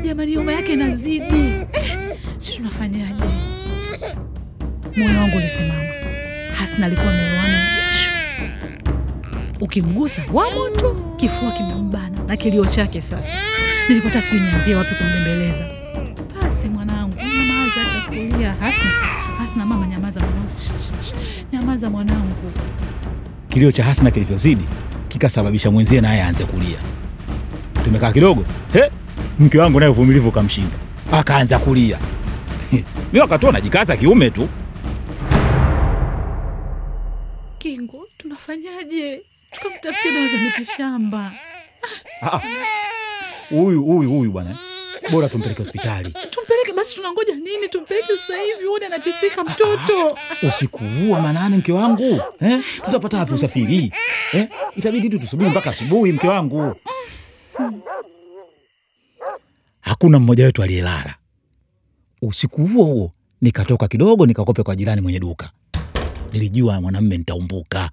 Jamani, 0.08 0.36
homa 0.36 0.52
yake 0.52 0.74
inazidi 0.74 1.54
si 2.38 2.56
tunafanyaje? 2.58 3.24
Moyo 4.98 5.20
wangu 5.20 5.38
ulisimama. 5.38 5.84
Hasna 6.60 6.86
alikuwa 6.86 7.08
amelowana 7.14 7.48
na 7.64 7.76
jasho, 7.78 8.12
ukimgusa 9.60 10.22
wa 10.34 10.46
moto, 10.52 10.96
kifua 11.18 11.52
kimembana 11.52 12.18
na 12.28 12.38
kilio 12.38 12.66
chake 12.66 13.02
sasa. 13.02 13.34
Nilikuwa 13.90 14.14
hata 14.14 14.36
nianzie 14.36 14.76
wapi 14.76 14.96
kumbembeleza. 14.96 15.66
Basi 16.42 16.70
mwanangu, 16.70 17.16
nyamaza, 17.18 17.82
acha 17.90 18.02
kulia. 18.08 18.54
Hasna, 18.60 18.92
Hasna, 19.38 19.66
mama, 19.66 19.88
nyamaza 19.88 20.20
mwanangu, 20.20 20.50
nyamaza 21.54 21.90
mwanangu. 21.90 22.52
Kilio 23.50 23.72
cha 23.72 23.84
Hasna 23.84 24.12
kilivyozidi 24.12 24.64
kikasababisha 25.08 25.72
mwenzie 25.72 26.02
naye 26.02 26.24
aanze 26.24 26.44
kulia. 26.46 26.78
Tumekaa 27.84 28.12
kidogo, 28.12 28.46
he, 28.74 28.92
mke 29.40 29.58
wangu 29.60 29.80
naye 29.80 29.92
uvumilivu 29.92 30.32
kamshinda, 30.32 30.76
akaanza 31.12 31.60
kulia. 31.60 32.00
Mi 33.14 33.20
wakati 33.20 33.46
najikaza 33.52 33.98
kiume 33.98 34.30
tu. 34.30 34.50
Kingo, 37.58 38.08
tunafanyaje? 38.18 39.22
Tukamtafutia 39.52 40.12
dawa 40.12 40.28
za 40.28 40.38
miti 40.38 40.66
shamba. 40.78 41.32
Huyu 43.50 43.84
huyu 43.84 44.10
huyu 44.10 44.32
bwana, 44.32 44.58
bora 45.12 45.30
tumpeleke 45.30 45.64
hospitali. 45.64 46.10
Tumpeleke 46.12 46.74
basi, 46.76 46.96
tunangoja 46.96 47.36
nini? 47.36 47.68
Tumpeleke 47.70 48.08
sasa 48.08 48.42
hivi, 48.42 48.66
uone 48.68 48.86
anatisika 48.86 49.44
mtoto. 49.44 50.18
Usiku 50.48 50.78
huu 50.78 51.16
manane, 51.16 51.58
mke 51.58 51.72
wangu 51.72 52.22
eh? 52.42 52.60
Tutapata 52.86 53.18
wapi 53.18 53.34
usafiri 53.34 53.94
eh? 54.34 54.48
Itabidi 54.76 55.10
tu 55.10 55.20
tusubiri 55.20 55.50
mpaka 55.50 55.70
asubuhi, 55.70 56.12
mke 56.12 56.28
wangu. 56.28 56.76
Hakuna 59.88 60.20
mmoja 60.20 60.46
wetu 60.46 60.64
aliyelala 60.64 61.16
usiku 62.22 62.68
huo 62.68 62.86
huo. 62.86 63.12
Nikatoka 63.42 63.88
kidogo 63.88 64.26
nikakope 64.26 64.64
kwa 64.64 64.76
jirani 64.76 65.02
mwenye 65.02 65.20
duka. 65.20 65.52
Nilijua 66.34 66.82
mwanamme 66.82 67.18
nitaumbuka. 67.18 67.90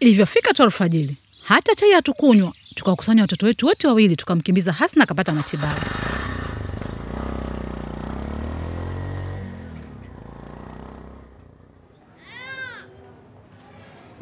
Ilivyofika 0.00 0.54
tu 0.54 0.62
alfajiri, 0.62 1.16
hata 1.44 1.74
chai 1.74 1.90
hatukunywa, 1.92 2.52
tukawakusanya 2.74 3.22
watoto 3.22 3.46
wetu 3.46 3.66
wote 3.66 3.86
wawili, 3.86 4.16
tukamkimbiza 4.16 4.72
Hasna 4.72 5.04
akapata 5.04 5.32
matibabu. 5.32 5.80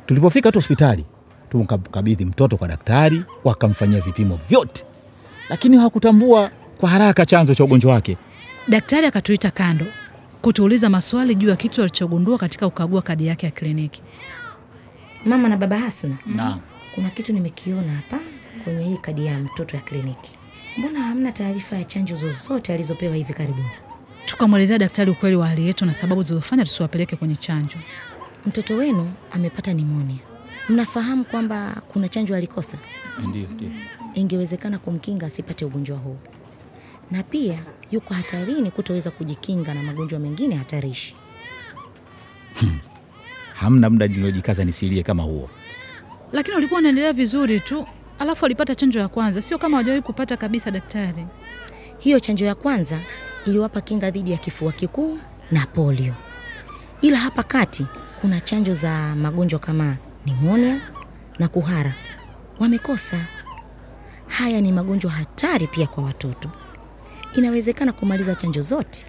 Tulipofika 0.07 0.52
tu 0.52 0.59
hospitali, 0.59 1.05
tumkabidhi 1.50 2.25
mtoto 2.25 2.57
kwa 2.57 2.69
daktari, 2.69 3.23
wakamfanyia 3.45 4.00
vipimo 4.00 4.38
vyote, 4.49 4.85
lakini 5.49 5.76
hawakutambua 5.76 6.50
kwa 6.78 6.88
haraka 6.88 7.26
chanzo 7.26 7.54
cha 7.54 7.64
ugonjwa 7.64 7.92
wake. 7.95 8.16
Daktari 8.69 9.07
akatuita 9.07 9.50
kando 9.50 9.87
kutuuliza 10.42 10.88
maswali 10.90 11.35
juu 11.35 11.49
ya 11.49 11.57
kitu 11.57 11.83
alichogundua 11.83 12.38
katika 12.38 12.66
ukagua 12.66 13.02
kadi 13.02 13.26
yake 13.26 13.47
ya 13.47 13.52
kliniki. 13.52 14.02
Mama 15.26 15.49
na 15.49 15.57
baba 15.57 15.78
Hasna, 15.78 16.16
Naam. 16.26 16.61
kuna 16.95 17.11
kitu 17.11 17.33
nimekiona 17.33 17.92
hapa 17.92 18.19
kwenye 18.64 18.85
hii 18.85 18.97
kadi 18.97 19.26
ya 19.26 19.38
mtoto 19.38 19.76
ya 19.76 19.83
kliniki. 19.83 20.37
Mbona 20.78 21.00
hamna 21.00 21.33
taarifa 21.33 21.76
ya 21.76 21.85
chanjo 21.85 22.16
zozote 22.16 22.73
alizopewa 22.75 23.16
hivi 23.16 23.33
karibuni? 23.35 23.69
Tukamwelezea 24.26 24.78
daktari 24.78 25.11
ukweli 25.11 25.37
wa 25.37 25.47
hali 25.47 25.66
yetu 25.66 25.87
na 25.87 25.95
sababu 25.95 26.23
zilizofanya 26.23 26.64
tusiwapeleke 26.64 27.16
kwenye 27.16 27.37
chanjo. 27.37 27.76
Mtoto 28.47 28.75
wenu 28.76 29.12
amepata 29.30 29.73
nimonia. 29.73 30.19
Mnafahamu 30.69 31.25
kwamba 31.25 31.83
kuna 31.88 32.09
chanjo 32.09 32.35
alikosa? 32.37 32.76
Ndio, 33.29 33.47
ndio. 33.55 33.71
Ingewezekana 34.14 34.79
kumkinga 34.79 35.26
asipate 35.26 35.64
ugonjwa 35.64 35.99
huu, 35.99 36.19
na 37.11 37.23
pia 37.23 37.59
yuko 37.90 38.14
hatarini 38.14 38.71
kutoweza 38.71 39.11
kujikinga 39.11 39.75
na 39.75 39.83
magonjwa 39.83 40.19
mengine 40.21 40.55
hatarishi. 40.55 41.14
Hamna 43.55 43.90
muda 43.90 44.07
niliojikaza 44.07 44.64
nisilie 44.64 45.02
kama 45.02 45.23
huo. 45.23 45.50
Lakini 46.33 46.57
ulikuwa 46.57 46.81
unaendelea 46.81 47.12
vizuri 47.12 47.61
tu, 47.61 47.87
alafu 48.19 48.47
alipata 48.47 48.75
chanjo 48.75 48.99
ya 49.00 49.09
kwanza, 49.09 49.43
sio 49.43 49.59
kama 49.59 49.76
hawajawahi 49.76 50.02
kupata 50.02 50.37
kabisa. 50.37 50.71
Daktari, 50.71 51.26
Hiyo 51.99 52.21
chanjo 52.21 52.45
ya 52.47 52.55
kwanza 52.55 53.00
iliwapa 53.47 53.81
kinga 53.81 54.11
dhidi 54.11 54.31
ya 54.33 54.37
kifua 54.38 54.73
kikuu 54.73 55.19
na 55.50 55.67
polio, 55.67 56.14
ila 57.02 57.19
hapa 57.19 57.43
kati 57.43 57.87
kuna 58.21 58.40
chanjo 58.40 58.75
za 58.75 59.14
magonjwa 59.17 59.59
kama 59.61 59.97
nimonia 60.26 60.80
na 61.38 61.48
kuhara 61.48 61.94
wamekosa. 62.60 63.26
Haya 64.26 64.60
ni 64.60 64.72
magonjwa 64.72 65.10
hatari 65.10 65.66
pia 65.66 65.86
kwa 65.86 66.04
watoto. 66.04 66.48
Inawezekana 67.36 67.92
kumaliza 67.92 68.34
chanjo 68.34 68.60
zote 68.60 69.06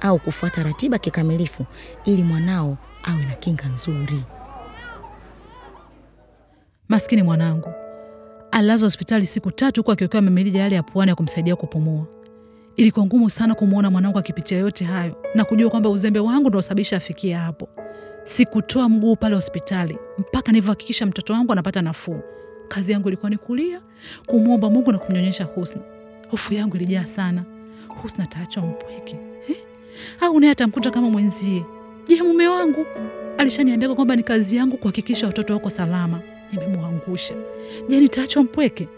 au 0.00 0.18
kufuata 0.18 0.62
ratiba 0.62 0.98
kikamilifu 0.98 1.66
ili 2.04 2.22
mwanao 2.22 2.76
awe 3.02 3.24
na 3.24 3.34
kinga 3.34 3.64
nzuri. 3.66 4.22
maskini 6.88 7.22
mwanangu 7.22 7.72
alilazwa 8.50 8.86
hospitali 8.86 9.26
siku 9.26 9.50
tatu 9.50 9.80
huku 9.80 9.92
akiwekewa 9.92 10.22
memilija 10.22 10.60
yale 10.60 10.74
ya 10.76 10.82
puani 10.82 11.08
ya 11.10 11.14
kumsaidia 11.16 11.56
kupumua. 11.56 12.06
Ilikuwa 12.76 13.06
ngumu 13.06 13.30
sana 13.30 13.54
kumwona 13.54 13.90
mwanangu 13.90 14.18
akipitia 14.18 14.58
yote 14.58 14.84
hayo 14.84 15.16
na 15.34 15.44
kujua 15.44 15.70
kwamba 15.70 15.88
uzembe 15.88 16.20
wangu 16.20 16.48
ndo 16.48 16.58
usababisha 16.58 16.96
afikia 16.96 17.38
hapo. 17.40 17.68
Sikutoa 18.24 18.88
mguu 18.88 19.16
pale 19.16 19.34
hospitali 19.34 19.98
mpaka 20.18 20.52
nilivyohakikisha 20.52 21.06
mtoto 21.06 21.32
wangu 21.32 21.52
anapata 21.52 21.82
nafuu. 21.82 22.20
Kazi 22.68 22.92
yangu 22.92 23.08
ilikuwa 23.08 23.30
ni 23.30 23.36
kulia, 23.36 23.80
kumwomba 24.26 24.70
Mungu 24.70 24.92
na 24.92 24.98
kumnyonyesha 24.98 25.44
Husna. 25.44 25.82
Hofu 26.30 26.54
yangu 26.54 26.76
ilijaa 26.76 27.04
sana. 27.04 27.44
Husna 27.88 28.24
ataachwa 28.24 28.62
mpweke 28.66 29.16
eh? 29.48 29.56
au 30.20 30.40
naye 30.40 30.52
atamkuta 30.52 30.90
kama 30.90 31.10
mwenzie? 31.10 31.64
Je, 32.08 32.22
mume 32.22 32.48
wangu 32.48 32.86
alishaniambia 33.38 33.94
kwamba 33.94 34.16
ni 34.16 34.22
kazi 34.22 34.56
yangu 34.56 34.76
kuhakikisha 34.76 35.26
watoto 35.26 35.52
wako 35.52 35.70
salama. 35.70 36.20
Nimemwangusha. 36.52 37.34
Je, 37.88 38.00
nitaachwa 38.00 38.42
mpweke? 38.42 38.88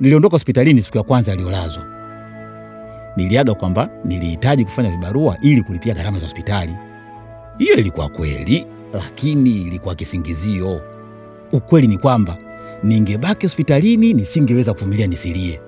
Niliondoka 0.00 0.34
hospitalini 0.34 0.82
siku 0.82 0.96
ya 0.98 1.02
kwanza 1.02 1.32
aliyolazwa. 1.32 1.84
Niliaga 3.16 3.54
kwamba 3.54 3.90
nilihitaji 4.04 4.64
kufanya 4.64 4.90
vibarua 4.90 5.38
ili 5.42 5.62
kulipia 5.62 5.94
gharama 5.94 6.18
za 6.18 6.26
hospitali. 6.26 6.76
Hiyo 7.58 7.74
ilikuwa 7.76 8.08
kweli, 8.08 8.66
lakini 8.92 9.50
ilikuwa 9.50 9.94
kisingizio. 9.94 10.80
Ukweli 11.52 11.86
ni 11.86 11.98
kwamba 11.98 12.36
ningebaki 12.82 13.46
hospitalini, 13.46 14.14
nisingeweza 14.14 14.74
kuvumilia 14.74 15.06
nisilie. 15.06 15.60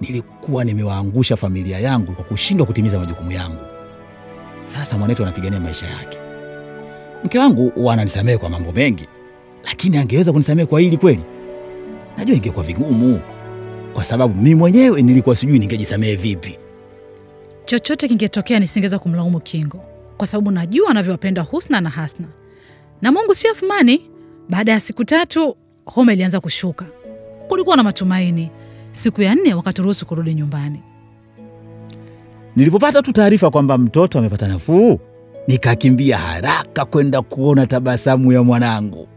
Nilikuwa 0.00 0.64
nimewaangusha 0.64 1.36
familia 1.36 1.78
yangu 1.80 2.12
kwa 2.12 2.24
kushindwa 2.24 2.66
kutimiza 2.66 2.98
majukumu 2.98 3.32
yangu. 3.32 3.60
Sasa 4.64 4.98
mwanetu 4.98 5.22
anapigania 5.22 5.60
maisha 5.60 5.86
yake. 5.86 6.18
Mke 7.24 7.38
wangu 7.38 7.68
huwa 7.68 7.92
ananisamehe 7.94 8.38
kwa 8.38 8.50
mambo 8.50 8.72
mengi, 8.72 9.08
lakini 9.64 9.96
angeweza 9.98 10.32
kunisamehe 10.32 10.66
kwa 10.66 10.80
hili 10.80 10.96
kweli? 10.96 11.22
Najua 12.16 12.36
ingekuwa 12.36 12.64
vigumu, 12.64 13.20
kwa 13.94 14.04
sababu 14.04 14.34
mimi 14.34 14.54
mwenyewe 14.54 15.02
nilikuwa 15.02 15.36
sijui 15.36 15.58
ningejisamehe 15.58 16.16
vipi. 16.16 16.58
Chochote 17.64 18.08
kingetokea 18.08 18.60
nisingeweza 18.60 18.98
kumlaumu 18.98 19.40
Kingo 19.40 19.80
kwa 20.16 20.26
sababu 20.26 20.50
najua 20.50 20.90
anavyowapenda 20.90 21.42
Husna 21.42 21.80
na 21.80 21.90
Hasna, 21.90 22.26
na 23.02 23.12
Mungu 23.12 23.34
si 23.34 23.48
Athumani. 23.48 24.10
Baada 24.48 24.72
ya 24.72 24.80
siku 24.80 25.04
tatu 25.04 25.56
homa 25.84 26.12
ilianza 26.12 26.40
kushuka, 26.40 26.84
kulikuwa 27.48 27.76
na 27.76 27.82
matumaini. 27.82 28.50
Siku 28.90 29.22
ya 29.22 29.34
nne 29.34 29.54
wakaturuhusu 29.54 30.06
kurudi 30.06 30.34
nyumbani. 30.34 30.82
Nilipopata 32.56 33.02
tu 33.02 33.12
taarifa 33.12 33.50
kwamba 33.50 33.78
mtoto 33.78 34.18
amepata 34.18 34.48
nafuu, 34.48 35.00
nikakimbia 35.48 36.18
haraka 36.18 36.84
kwenda 36.84 37.22
kuona 37.22 37.66
tabasamu 37.66 38.32
ya 38.32 38.42
mwanangu. 38.42 39.08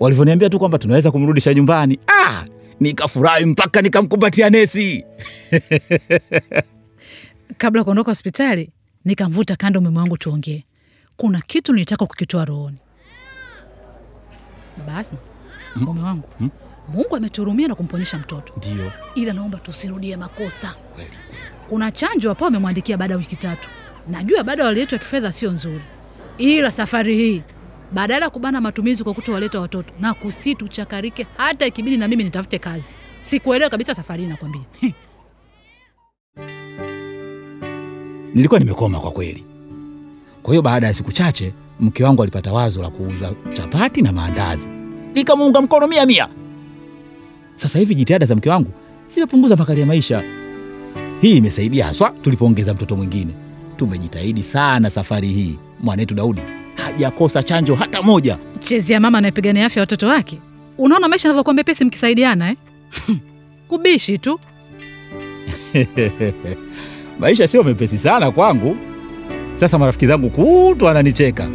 Walivyoniambia 0.00 0.50
tu 0.50 0.58
kwamba 0.58 0.78
tunaweza 0.78 1.10
kumrudisha 1.10 1.54
nyumbani, 1.54 1.98
ah, 2.06 2.44
nikafurahi 2.80 3.44
mpaka 3.44 3.82
nikamkumbatia 3.82 4.50
nesi. 4.50 5.04
Kabla 7.58 7.84
kuondoka 7.84 8.10
hospitali, 8.10 8.70
nikamvuta 9.04 9.56
kando 9.56 9.80
mume 9.80 9.98
wangu 9.98 10.16
tuongee. 10.18 10.64
Kuna 11.16 11.40
kitu 11.40 11.72
nilitaka 11.72 12.06
kukitoa 12.06 12.44
rohoni. 12.44 12.78
Baba 14.78 14.98
Asna, 14.98 15.18
mume 15.76 16.02
wangu, 16.02 16.28
Mungu 16.88 17.16
ametuhurumia 17.16 17.68
na 17.68 17.74
kumponyesha 17.74 18.18
mtoto, 18.18 18.52
Ndio 18.56 18.92
ila 19.14 19.32
naomba 19.32 19.58
tusirudie 19.58 20.16
makosa. 20.16 20.74
kweli. 20.94 21.10
Kuna 21.68 21.92
chanjo 21.92 22.28
hapa 22.28 22.46
amemwandikia 22.46 22.96
baada 22.96 23.14
ya 23.14 23.18
wiki 23.18 23.36
tatu. 23.36 23.68
Najua 24.08 24.44
baada 24.44 24.64
hali 24.64 24.80
yetu 24.80 24.94
ya 24.94 24.98
kifedha 24.98 25.32
sio 25.32 25.50
nzuri, 25.50 25.82
ila 26.38 26.70
safari 26.70 27.16
hii 27.16 27.42
badala 27.92 28.24
ya 28.24 28.30
kubana 28.30 28.60
matumizi 28.60 29.04
kwa 29.04 29.14
kutowaleta 29.14 29.60
watoto 29.60 29.94
na 30.00 30.14
kusi 30.14 30.54
tuchakarike 30.54 31.26
hata 31.36 31.66
ikibidi 31.66 31.96
na 31.96 32.08
mimi 32.08 32.24
nitafute 32.24 32.58
kazi. 32.58 32.94
Sikuelewa 33.22 33.70
kabisa 33.70 33.94
safari 33.94 34.22
hii, 34.22 34.28
nakwambia. 34.28 34.62
Nilikuwa 38.34 38.60
nimekoma 38.60 39.00
kwa 39.00 39.10
kweli. 39.10 39.44
Kwa 40.42 40.52
hiyo 40.54 40.62
baada 40.62 40.86
ya 40.86 40.94
siku 40.94 41.12
chache, 41.12 41.52
mke 41.80 42.04
wangu 42.04 42.22
alipata 42.22 42.52
wazo 42.52 42.82
la 42.82 42.90
kuuza 42.90 43.32
chapati 43.52 44.02
na 44.02 44.12
maandazi, 44.12 44.68
nikamuunga 45.14 45.60
mkono 45.62 45.86
mia 45.88 46.06
mia. 46.06 46.28
Sasa 47.56 47.78
hivi 47.78 47.94
jitihada 47.94 48.26
za 48.26 48.34
mke 48.36 48.50
wangu 48.50 48.70
zimepunguza 49.06 49.56
makali 49.56 49.80
ya 49.80 49.86
maisha. 49.86 50.22
Hii 51.20 51.36
imesaidia 51.36 51.84
haswa 51.86 52.10
tulipoongeza 52.22 52.74
mtoto 52.74 52.96
mwingine. 52.96 53.32
Tumejitahidi 53.76 54.42
sana 54.42 54.90
safari 54.90 55.28
hii. 55.28 55.58
Mwanetu 55.80 56.14
Daudi 56.14 56.42
hajakosa 56.74 57.42
chanjo 57.42 57.74
hata 57.74 58.02
moja. 58.02 58.38
Chezea 58.58 59.00
mama 59.00 59.18
anayepigania 59.18 59.66
afya 59.66 59.80
ya 59.80 59.82
watoto 59.82 60.06
wake. 60.06 60.38
Unaona 60.78 61.08
maisha 61.08 61.28
yanavyokuwa 61.28 61.54
mepesi 61.54 61.84
mkisaidiana 61.84 62.50
eh? 62.50 62.56
Kubishi 63.68 64.18
tu. 64.18 64.40
Maisha 67.22 67.48
sio 67.48 67.62
mepesi 67.62 67.98
sana 67.98 68.30
kwangu. 68.30 68.76
Sasa 69.56 69.78
marafiki 69.78 70.06
zangu 70.06 70.30
kutwa 70.30 70.90
ananicheka, 70.90 71.48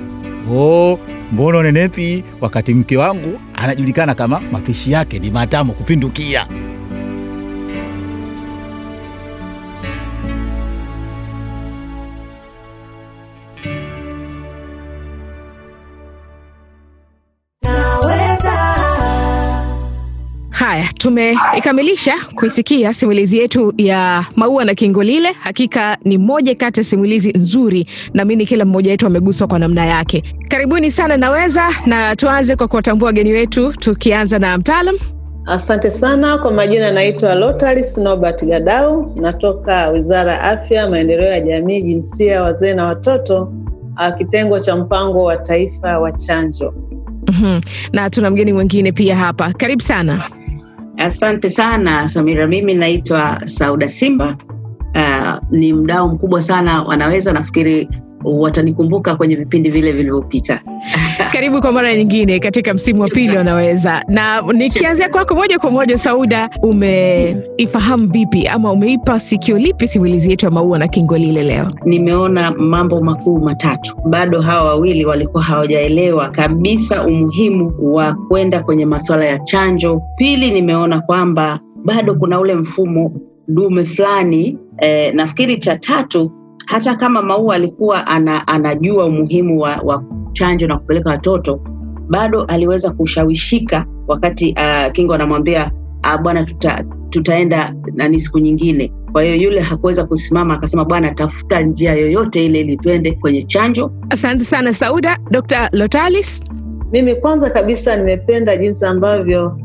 oh, 0.53 0.99
mbona 1.31 1.57
unenepi, 1.57 2.23
wakati 2.41 2.73
mke 2.73 2.97
wangu 2.97 3.41
anajulikana 3.55 4.15
kama 4.15 4.39
mapishi 4.51 4.91
yake 4.91 5.19
ni 5.19 5.31
matamu 5.31 5.73
kupindukia. 5.73 6.47
Tumeikamilisha 21.07 22.13
kuisikia 22.35 22.93
simulizi 22.93 23.37
yetu 23.37 23.73
ya 23.77 24.25
Maua 24.35 24.65
na 24.65 24.75
Kingolile. 24.75 25.31
Hakika 25.39 25.97
ni 26.05 26.17
moja 26.17 26.55
kati 26.55 26.79
ya 26.79 26.83
simulizi 26.83 27.31
nzuri, 27.31 27.87
naamini 28.13 28.45
kila 28.45 28.65
mmoja 28.65 28.91
wetu 28.91 29.07
ameguswa 29.07 29.47
kwa 29.47 29.59
namna 29.59 29.85
yake. 29.85 30.23
Karibuni 30.47 30.91
sana 30.91 31.17
Naweza, 31.17 31.69
na 31.85 32.15
tuanze 32.15 32.55
kwa 32.55 32.67
kuwatambua 32.67 33.05
wageni 33.07 33.31
wetu, 33.31 33.73
tukianza 33.73 34.39
na 34.39 34.57
mtaalam. 34.57 34.95
Asante 35.45 35.91
sana 35.91 36.37
kwa 36.37 36.51
majina, 36.51 36.91
naitwa 36.91 37.35
Lotaris 37.35 37.97
Nobert 37.97 38.45
Gadau, 38.45 39.11
natoka 39.15 39.89
Wizara 39.89 40.33
ya 40.33 40.41
Afya, 40.41 40.89
Maendeleo 40.89 41.31
ya 41.31 41.41
Jamii, 41.41 41.81
Jinsia, 41.81 42.43
Wazee 42.43 42.73
na 42.73 42.85
Watoto, 42.85 43.53
ah, 43.95 44.11
kitengo 44.11 44.59
cha 44.59 44.75
mpango 44.75 45.23
wa 45.23 45.37
taifa 45.37 45.99
wa 45.99 46.11
chanjo. 46.11 46.73
Mhm. 47.27 47.59
na 47.93 48.09
tuna 48.09 48.29
mgeni 48.29 48.53
mwingine 48.53 48.91
pia 48.91 49.15
hapa, 49.15 49.53
karibu 49.53 49.81
sana. 49.81 50.23
Asante 50.97 51.49
sana 51.49 52.07
Samira, 52.07 52.47
mimi 52.47 52.73
naitwa 52.73 53.41
Sauda 53.45 53.89
Simba. 53.89 54.37
Uh, 54.95 55.37
ni 55.51 55.73
mdau 55.73 56.09
mkubwa 56.09 56.41
sana 56.41 56.81
wanaweza, 56.83 57.33
nafikiri 57.33 57.89
watanikumbuka 58.23 59.15
kwenye 59.15 59.35
vipindi 59.35 59.69
vile 59.69 59.91
vilivyopita. 59.91 60.61
Karibu 61.37 61.61
kwa 61.61 61.71
mara 61.71 61.95
nyingine 61.95 62.39
katika 62.39 62.73
msimu 62.73 63.01
wa 63.01 63.07
pili 63.09 63.37
wanaweza. 63.37 64.03
Na 64.07 64.41
nikianzia 64.41 65.09
kwako 65.09 65.35
moja 65.35 65.59
kwa 65.59 65.71
moja, 65.71 65.97
Sauda, 65.97 66.49
umeifahamu 66.61 68.07
vipi 68.07 68.47
ama 68.47 68.71
umeipa 68.71 69.19
sikio 69.19 69.57
lipi 69.57 69.87
simulizi 69.87 70.29
yetu 70.29 70.45
ya 70.45 70.51
Maua 70.51 70.77
na 70.79 70.87
Kingolile 70.87 71.43
leo? 71.43 71.71
Nimeona 71.85 72.51
mambo 72.51 73.01
makuu 73.01 73.39
matatu. 73.39 73.95
Bado 74.09 74.41
hawa 74.41 74.63
wawili 74.65 75.05
walikuwa 75.05 75.43
hawajaelewa 75.43 76.29
kabisa 76.29 77.05
umuhimu 77.05 77.73
wa 77.95 78.13
kwenda 78.13 78.63
kwenye 78.63 78.85
masuala 78.85 79.25
ya 79.25 79.39
chanjo. 79.39 80.01
Pili, 80.15 80.51
nimeona 80.51 81.01
kwamba 81.01 81.59
bado 81.85 82.15
kuna 82.15 82.39
ule 82.39 82.55
mfumo 82.55 83.11
dume 83.47 83.85
fulani. 83.85 84.57
Eh, 84.77 85.13
nafikiri 85.13 85.57
cha 85.57 85.75
tatu, 85.75 86.31
hata 86.65 86.95
kama 86.95 87.21
Maua 87.21 87.55
alikuwa 87.55 88.07
ana, 88.07 88.47
anajua 88.47 89.05
umuhimu 89.05 89.59
wa, 89.59 89.75
wa 89.83 90.03
chanjo 90.37 90.67
na 90.67 90.77
kupeleka 90.77 91.09
watoto, 91.09 91.59
bado 92.09 92.43
aliweza 92.43 92.91
kushawishika 92.91 93.85
wakati 94.07 94.55
uh, 94.57 94.91
Kingo 94.91 95.13
anamwambia 95.13 95.71
uh, 96.03 96.21
bwana 96.21 96.43
tuta, 96.43 96.85
tutaenda 97.09 97.75
nani 97.93 98.19
siku 98.19 98.39
nyingine. 98.39 98.93
Kwa 99.11 99.23
hiyo 99.23 99.35
yule 99.35 99.61
hakuweza 99.61 100.05
kusimama, 100.05 100.53
akasema 100.53 100.85
bwana, 100.85 101.13
tafuta 101.13 101.61
njia 101.61 101.93
yoyote 101.93 102.45
ile 102.45 102.59
ili 102.59 102.77
tuende 102.77 103.11
kwenye 103.11 103.41
chanjo. 103.41 103.91
Asante 104.09 104.43
sana 104.43 104.73
Sauda. 104.73 105.17
Dr. 105.31 105.69
Lotalis. 105.71 106.43
Mimi 106.91 107.15
kwanza 107.15 107.49
kabisa 107.49 107.95
nimependa 107.95 108.57
jinsi 108.57 108.85
ambavyo 108.85 109.57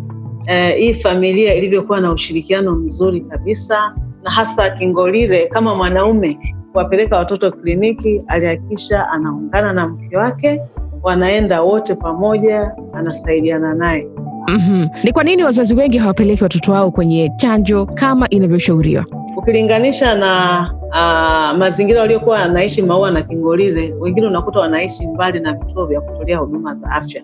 eh, 0.47 0.77
hii 0.79 0.95
familia 0.95 1.55
ilivyokuwa 1.55 2.01
na 2.01 2.13
ushirikiano 2.13 2.75
mzuri 2.75 3.21
kabisa, 3.21 3.95
na 4.23 4.31
hasa 4.31 4.71
Kingolile 4.71 5.47
kama 5.47 5.75
mwanaume 5.75 6.39
kuwapeleka 6.73 7.17
watoto 7.17 7.51
kliniki, 7.53 8.23
alihakikisha 8.29 9.09
anaungana 9.11 9.73
na 9.73 9.89
mke 9.89 10.17
wake, 10.17 10.61
wanaenda 11.03 11.63
wote 11.63 11.95
pamoja, 11.95 12.73
anasaidiana 12.95 13.75
naye. 13.75 14.09
Mhm. 14.49 14.87
Ni 15.05 15.13
kwa 15.13 15.25
nini 15.25 15.45
wazazi 15.45 15.75
wengi 15.75 15.99
hawapeleki 15.99 16.43
watoto 16.43 16.73
wao 16.73 16.91
kwenye 16.91 17.33
chanjo 17.37 17.87
kama 17.87 18.29
inavyoshauriwa? 18.31 19.05
Ukilinganisha 19.37 20.15
na 20.15 20.61
uh, 20.89 21.59
mazingira 21.59 22.01
waliokuwa 22.01 22.37
wanaishi 22.39 22.83
Maua 22.83 23.11
na 23.11 23.23
Kingolile, 23.23 23.95
wengine 24.01 24.27
unakuta 24.27 24.61
wanaishi 24.61 25.07
mbali 25.07 25.41
na 25.41 25.53
vituo 25.53 25.87
vya 25.87 26.01
kutolea 26.01 26.39
huduma 26.39 26.75
za 26.75 26.91
afya. 26.91 27.23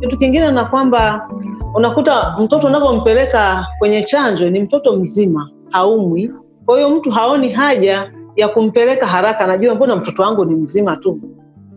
Kitu 0.00 0.18
kingine 0.18 0.50
na 0.52 0.64
kwamba 0.64 1.28
unakuta 1.74 2.36
mtoto 2.40 2.66
unavyompeleka 2.66 3.66
kwenye 3.78 4.02
chanjo 4.02 4.50
ni 4.50 4.60
mtoto 4.60 4.96
mzima, 4.96 5.50
haumwi. 5.70 6.30
Kwa 6.66 6.76
hiyo 6.76 6.90
mtu 6.90 7.10
haoni 7.10 7.48
haja 7.48 8.10
ya 8.40 8.48
kumpeleka 8.48 9.06
haraka, 9.06 9.38
anajua 9.44 9.74
mbona 9.74 9.96
mtoto 9.96 10.22
wangu 10.22 10.44
ni 10.44 10.54
mzima 10.54 10.96
tu, 10.96 11.20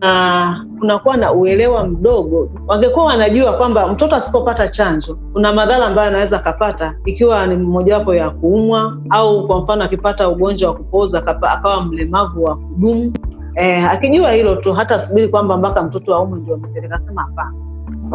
na 0.00 0.66
kunakuwa 0.78 1.16
na 1.16 1.32
uelewa 1.32 1.86
mdogo. 1.86 2.48
Wangekuwa 2.66 3.04
wanajua 3.04 3.52
kwamba 3.52 3.88
mtoto 3.88 4.16
asipopata 4.16 4.68
chanjo 4.68 5.18
kuna 5.32 5.52
madhara 5.52 5.86
ambayo 5.86 6.08
anaweza 6.08 6.36
akapata, 6.36 6.94
ikiwa 7.04 7.46
ni 7.46 7.56
mojawapo 7.56 8.14
ya 8.14 8.30
kuumwa 8.30 8.96
au 9.10 9.46
kwa 9.46 9.60
mfano 9.60 9.84
akipata 9.84 10.28
ugonjwa 10.28 10.70
wa 10.70 10.76
kupooza 10.76 11.26
akawa 11.26 11.84
mlemavu 11.84 12.44
wa 12.44 12.56
kudumu. 12.56 13.12
Eh, 13.54 13.90
akijua 13.90 14.32
hilo 14.32 14.56
tu 14.56 14.72
hata 14.72 14.94
asubiri 14.94 15.28
kwamba 15.28 15.56
mpaka 15.56 15.82
mtoto 15.82 16.14
aumwe 16.14 16.38
ndio 16.38 16.56
mpeleka, 16.56 16.98
sema 16.98 17.22
hapana. 17.22 17.63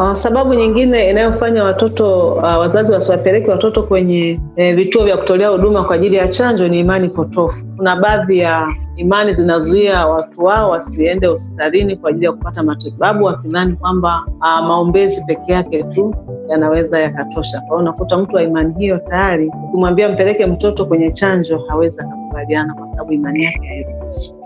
Uh, 0.00 0.12
sababu 0.14 0.54
nyingine 0.54 1.10
inayofanya 1.10 1.64
watoto 1.64 2.32
uh, 2.34 2.42
wazazi 2.42 2.92
wasiwapeleke 2.92 3.50
watoto 3.50 3.82
kwenye 3.82 4.40
eh, 4.56 4.76
vituo 4.76 5.04
vya 5.04 5.16
kutolea 5.16 5.48
huduma 5.48 5.84
kwa 5.84 5.94
ajili 5.96 6.16
ya 6.16 6.28
chanjo 6.28 6.68
ni 6.68 6.78
imani 6.78 7.08
potofu. 7.08 7.66
Kuna 7.76 7.96
baadhi 7.96 8.38
ya 8.38 8.68
imani 8.96 9.32
zinazuia 9.32 10.06
watu 10.06 10.44
wao 10.44 10.70
wasiende 10.70 11.26
hospitalini 11.26 11.96
kwa 11.96 12.10
ajili 12.10 12.24
ya 12.24 12.32
kupata 12.32 12.62
matibabu, 12.62 13.24
wakidhani 13.24 13.72
kwamba 13.76 14.22
uh, 14.26 14.66
maombezi 14.66 15.24
peke 15.26 15.52
yake 15.52 15.82
tu 15.82 16.14
yanaweza 16.48 17.00
yakatosha. 17.00 17.58
Kwa 17.60 17.66
hiyo 17.68 17.78
unakuta 17.78 18.16
mtu 18.18 18.36
wa 18.36 18.42
imani 18.42 18.74
hiyo 18.78 18.98
tayari, 18.98 19.52
ukimwambia 19.68 20.08
mpeleke 20.08 20.46
mtoto 20.46 20.86
kwenye 20.86 21.10
chanjo 21.10 21.58
hawezi 21.68 22.00
akakubaliana, 22.00 22.74
kwa 22.74 22.88
sababu 22.88 23.12
imani 23.12 23.44
yake 23.44 23.66
hairuhusu. 23.68 24.39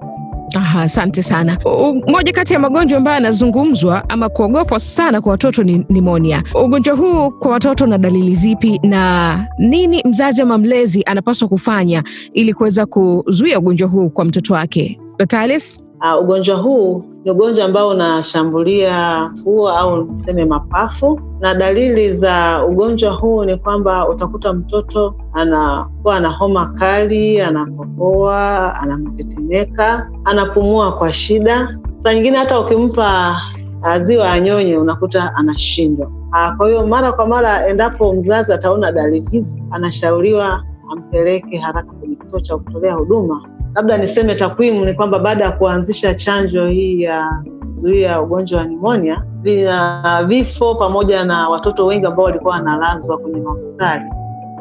Aha, 0.55 0.83
asante 0.83 1.23
sana. 1.23 1.59
Moja 2.07 2.33
kati 2.33 2.53
ya 2.53 2.59
magonjwa 2.59 2.99
ambayo 2.99 3.15
yanazungumzwa 3.15 4.09
ama 4.11 4.29
kuogopwa 4.29 4.79
sana 4.81 5.21
kwa 5.21 5.33
watoto 5.33 5.63
ni 5.63 5.87
nimonia. 5.89 6.43
Ugonjwa 6.65 6.97
huu 6.97 7.31
kwa 7.31 7.51
watoto 7.51 7.87
na 7.87 7.99
dalili 7.99 8.35
zipi, 8.35 8.81
na 8.83 9.47
nini 9.59 10.03
mzazi 10.05 10.43
ama 10.43 10.59
mlezi 10.59 11.03
anapaswa 11.07 11.49
kufanya 11.49 12.03
ili 12.33 12.55
kuweza 12.55 12.87
kuzuia 12.87 13.59
ugonjwa 13.59 13.89
huu 13.89 14.11
kwa 14.11 14.25
mtoto 14.25 14.55
wake? 14.55 15.01
Alice? 15.39 15.79
Uh, 16.01 16.23
ugonjwa 16.23 16.57
huu 16.57 17.05
ni 17.25 17.31
ugonjwa 17.31 17.65
ambao 17.65 17.89
unashambulia 17.89 19.31
fuo 19.45 19.69
au 19.71 20.05
tuseme 20.05 20.45
mapafu, 20.45 21.21
na 21.41 21.55
dalili 21.55 22.17
za 22.17 22.65
ugonjwa 22.69 23.13
huu 23.13 23.45
ni 23.45 23.57
kwamba 23.57 24.09
utakuta 24.09 24.53
mtoto 24.53 25.15
anakuwa 25.33 26.17
ana 26.17 26.31
homa 26.31 26.67
kali, 26.67 27.41
anakohoa, 27.41 28.75
anatetemeka, 28.75 30.11
anapumua 30.25 30.93
kwa 30.93 31.13
shida. 31.13 31.79
Saa 31.99 32.15
nyingine 32.15 32.37
hata 32.39 32.61
ukimpa 32.61 33.37
uh, 33.83 33.97
ziwa 33.99 34.31
anyonye 34.33 34.77
unakuta 34.79 35.35
anashindwa. 35.35 36.07
Uh, 36.07 36.57
kwa 36.57 36.69
hiyo 36.69 36.87
mara 36.87 37.13
kwa 37.13 37.27
mara, 37.27 37.67
endapo 37.69 38.13
mzazi 38.13 38.53
ataona 38.53 38.93
dalili 38.93 39.27
hizi, 39.31 39.63
anashauriwa 39.71 40.65
ampeleke 40.93 41.59
haraka 41.59 41.93
kwenye 41.93 42.17
kituo 42.17 42.41
cha 42.41 42.57
kutolea 42.57 42.95
huduma 42.95 43.43
labda 43.75 43.97
niseme 43.99 44.35
takwimu 44.35 44.85
ni 44.85 44.95
kwamba 44.95 45.19
baada 45.19 45.45
ya 45.45 45.53
kuanzisha 45.53 46.15
chanjo 46.15 46.67
hii 46.67 47.03
ya 47.03 47.43
kuzuia 47.69 48.21
ugonjwa 48.21 48.59
wa 48.61 48.67
nimonia, 48.67 49.23
vina 49.43 50.25
vifo 50.27 50.75
pamoja 50.75 51.25
na 51.25 51.49
watoto 51.49 51.87
wengi 51.87 52.07
ambao 52.07 52.25
walikuwa 52.25 52.55
wanalazwa 52.55 53.19
kwenye 53.19 53.41
mahospitali 53.41 54.05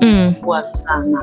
Mm. 0.02 0.34
kuwa 0.44 0.66
sana 0.66 1.22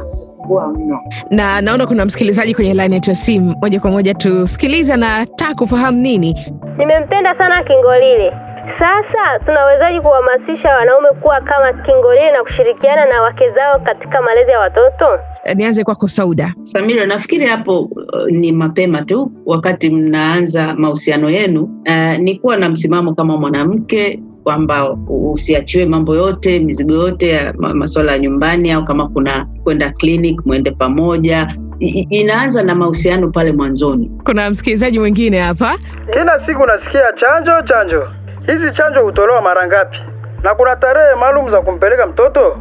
mno. 0.73 0.99
Na 1.31 1.61
naona 1.61 1.87
kuna 1.87 2.05
msikilizaji 2.05 2.55
kwenye 2.55 2.75
line 2.75 2.95
yetu 2.95 3.11
ya 3.11 3.17
simu, 3.17 3.55
moja 3.63 3.81
kwa 3.81 3.91
moja 3.91 4.15
tusikilize, 4.15 4.93
anataka 4.95 5.55
kufahamu 5.55 5.99
nini. 5.99 6.37
Nimempenda 6.79 7.39
sana 7.39 7.65
Kingolile. 7.65 8.33
Sasa 8.79 9.39
tunawezaje 9.47 10.01
kuhamasisha 10.01 10.69
wanaume 10.69 11.09
kuwa 11.21 11.41
kama 11.41 11.73
Kingolile 11.73 12.33
na 12.33 12.43
kushirikiana 12.43 13.07
na 13.07 13.23
wake 13.23 13.51
zao 13.51 13.79
katika 13.81 14.23
malezi 14.23 14.51
ya 14.51 14.59
watoto? 14.59 15.07
Eh, 15.45 15.57
Nianze 15.57 15.85
kwako 15.85 16.09
Sauda. 16.09 16.55
Samira, 16.63 17.07
nafikiri 17.07 17.47
hapo 17.47 17.81
uh, 17.81 18.27
ni 18.31 18.53
mapema 18.53 19.03
tu 19.03 19.33
wakati 19.47 19.91
mnaanza 19.91 20.75
mahusiano 20.79 21.31
yenu, 21.31 21.63
uh, 21.89 22.19
ni 22.19 22.39
kuwa 22.39 22.57
na 22.57 22.69
msimamo 22.69 23.15
kama 23.15 23.37
mwanamke 23.37 24.23
kwamba 24.43 24.97
usiachiwe 25.09 25.87
mambo 25.87 26.15
yote, 26.15 26.61
mizigo 26.61 26.93
yote 26.95 27.29
ya 27.29 27.55
ma- 27.59 27.75
masuala 27.75 28.13
ya 28.13 28.19
nyumbani, 28.19 28.73
au 28.73 28.85
kama 28.85 29.09
kuna 29.09 29.47
kwenda 29.65 29.91
clinic 29.91 30.47
mwende 30.47 30.71
pamoja. 30.71 31.49
I- 31.83 32.07
inaanza 32.11 32.63
na 32.63 32.75
mahusiano 32.75 33.31
pale 33.31 33.53
mwanzoni. 33.53 34.11
Kuna 34.25 34.51
msikilizaji 34.51 34.99
mwingine 34.99 35.39
hapa. 35.41 35.79
Kila 36.13 36.47
siku 36.47 36.67
nasikia 36.67 37.13
chanjo 37.21 37.63
chanjo. 37.63 38.09
Hizi 38.47 38.73
chanjo 38.77 39.03
hutolewa 39.03 39.43
mara 39.43 39.67
ngapi? 39.67 39.97
Na 40.43 40.55
kuna 40.55 40.77
tarehe 40.77 41.15
maalum 41.15 41.51
za 41.51 41.61
kumpeleka 41.63 42.07
mtoto? 42.07 42.57